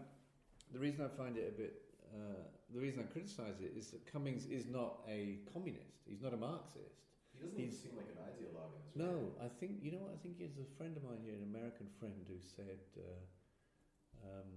the 0.72 0.78
reason 0.78 1.04
I 1.04 1.08
find 1.08 1.36
it 1.36 1.52
a 1.54 1.58
bit. 1.58 1.82
Uh, 2.12 2.42
the 2.74 2.80
reason 2.80 3.00
I 3.00 3.06
criticise 3.12 3.60
it 3.60 3.72
is 3.76 3.90
that 3.90 4.06
Cummings 4.06 4.46
is 4.46 4.66
not 4.66 5.02
a 5.08 5.38
communist. 5.52 6.02
He's 6.06 6.22
not 6.22 6.34
a 6.34 6.36
Marxist. 6.36 7.06
He 7.34 7.38
doesn't 7.38 7.58
even 7.58 7.70
He's- 7.70 7.82
seem 7.82 7.94
like 7.96 8.10
an 8.14 8.18
ideologue 8.30 8.74
in 8.74 8.82
this. 8.86 8.94
No, 8.94 9.30
I 9.42 9.48
think 9.48 9.78
you 9.82 9.90
know 9.92 10.02
what 10.06 10.14
I 10.14 10.18
think 10.22 10.38
is 10.40 10.58
a 10.58 10.66
friend 10.76 10.96
of 10.96 11.02
mine 11.02 11.22
here, 11.22 11.34
an 11.34 11.42
American 11.46 11.86
friend, 11.98 12.18
who 12.26 12.38
said 12.38 12.78
uh, 12.98 14.26
um, 14.26 14.50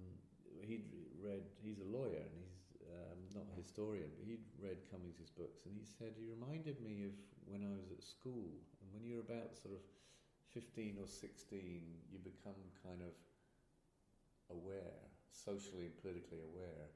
he'd 0.61 0.89
read. 1.21 1.43
He's 1.61 1.79
a 1.79 1.85
lawyer 1.85 2.21
and 2.21 2.42
not 3.33 3.49
a 3.49 3.59
historian, 3.59 4.09
but 4.17 4.29
he'd 4.29 4.45
read 4.61 4.85
Cummings's 4.89 5.29
books, 5.29 5.65
and 5.65 5.73
he 5.73 5.83
said 5.83 6.13
he 6.13 6.25
reminded 6.29 6.79
me 6.79 7.03
of 7.03 7.13
when 7.49 7.65
I 7.65 7.73
was 7.75 7.91
at 7.91 8.05
school. 8.05 8.61
And 8.81 8.87
when 8.93 9.03
you're 9.03 9.25
about 9.25 9.57
sort 9.57 9.73
of 9.73 9.83
fifteen 10.53 11.01
or 11.01 11.07
sixteen, 11.09 11.97
you 12.13 12.21
become 12.21 12.57
kind 12.85 13.01
of 13.01 13.13
aware, 14.53 15.01
socially 15.31 15.89
and 15.89 15.97
politically 15.97 16.45
aware. 16.45 16.93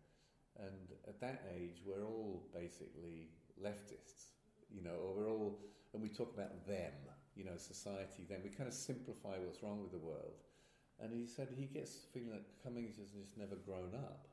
And 0.58 0.94
at 1.08 1.20
that 1.22 1.46
age, 1.54 1.82
we're 1.86 2.06
all 2.06 2.46
basically 2.54 3.30
leftists, 3.62 4.34
you 4.70 4.82
know, 4.82 4.98
or 5.02 5.14
we're 5.14 5.30
all, 5.30 5.60
and 5.94 6.02
we 6.02 6.10
talk 6.10 6.34
about 6.34 6.66
them, 6.66 6.94
you 7.36 7.46
know, 7.46 7.58
society, 7.58 8.26
Then 8.28 8.42
We 8.44 8.50
kind 8.50 8.68
of 8.68 8.74
simplify 8.74 9.38
what's 9.38 9.62
wrong 9.62 9.82
with 9.82 9.92
the 9.92 10.02
world. 10.02 10.42
And 11.00 11.14
he 11.14 11.28
said 11.28 11.50
he 11.56 11.66
gets 11.66 11.94
the 11.94 12.08
feeling 12.12 12.32
that 12.32 12.64
Cummings 12.64 12.98
has 12.98 13.12
just 13.12 13.38
never 13.38 13.56
grown 13.56 13.94
up. 13.94 14.28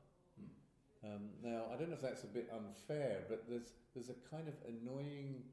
Um, 1.05 1.29
now, 1.43 1.65
I 1.71 1.77
don't 1.77 1.89
know 1.89 1.95
if 1.95 2.01
that's 2.01 2.23
a 2.23 2.27
bit 2.33 2.49
unfair, 2.49 3.19
but 3.29 3.45
there's, 3.47 3.73
there's 3.93 4.09
a 4.09 4.17
kind 4.33 4.47
of 4.47 4.55
annoying 4.65 5.43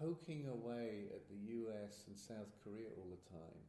poking 0.00 0.46
away 0.50 1.06
at 1.14 1.28
the 1.28 1.38
US 1.62 2.04
and 2.08 2.18
South 2.18 2.50
Korea 2.64 2.90
all 2.98 3.06
the 3.06 3.22
time. 3.30 3.60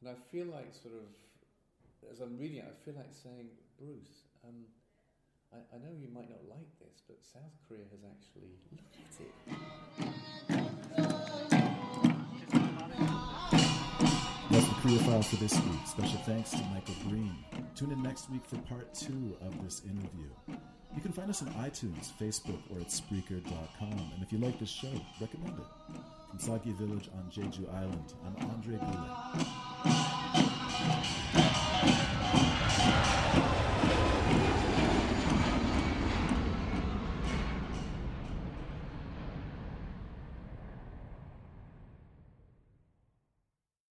And 0.00 0.10
I 0.10 0.14
feel 0.30 0.46
like, 0.46 0.74
sort 0.74 0.94
of, 0.94 1.08
as 2.12 2.20
I'm 2.20 2.36
reading 2.38 2.58
it, 2.58 2.66
I 2.68 2.74
feel 2.84 2.94
like 2.94 3.08
saying, 3.10 3.48
Bruce, 3.78 4.28
um, 4.46 4.68
I, 5.52 5.56
I 5.74 5.78
know 5.78 5.96
you 5.96 6.08
might 6.12 6.28
not 6.28 6.44
like 6.50 6.68
this, 6.78 7.00
but 7.08 7.16
South 7.24 7.56
Korea 7.66 7.84
has 7.90 8.04
actually 8.04 8.60
looked 8.76 9.16
at 9.16 9.24
it. 9.24 9.64
That's 14.50 14.68
the 14.68 14.74
Korea 14.82 14.98
File 14.98 15.22
for 15.22 15.36
this 15.36 15.54
week. 15.54 15.86
Special 15.86 16.18
thanks 16.26 16.50
to 16.50 16.62
Michael 16.70 16.94
Breen. 17.08 17.34
Tune 17.76 17.90
in 17.90 18.02
next 18.04 18.30
week 18.30 18.46
for 18.46 18.56
part 18.58 18.94
two 18.94 19.36
of 19.40 19.64
this 19.64 19.82
interview. 19.84 20.28
You 20.94 21.02
can 21.02 21.10
find 21.10 21.28
us 21.28 21.42
on 21.42 21.48
iTunes, 21.54 22.12
Facebook, 22.20 22.60
or 22.70 22.78
at 22.78 22.86
Spreaker.com. 22.86 24.12
And 24.14 24.22
if 24.22 24.32
you 24.32 24.38
like 24.38 24.60
this 24.60 24.70
show, 24.70 24.92
recommend 25.20 25.58
it. 25.58 25.64
From 26.30 26.38
Sagi 26.38 26.70
Village 26.72 27.10
on 27.14 27.28
Jeju 27.32 27.68
Island, 27.74 28.14
I'm 28.24 28.36
Andre 28.50 28.76
Goulet. 28.76 29.10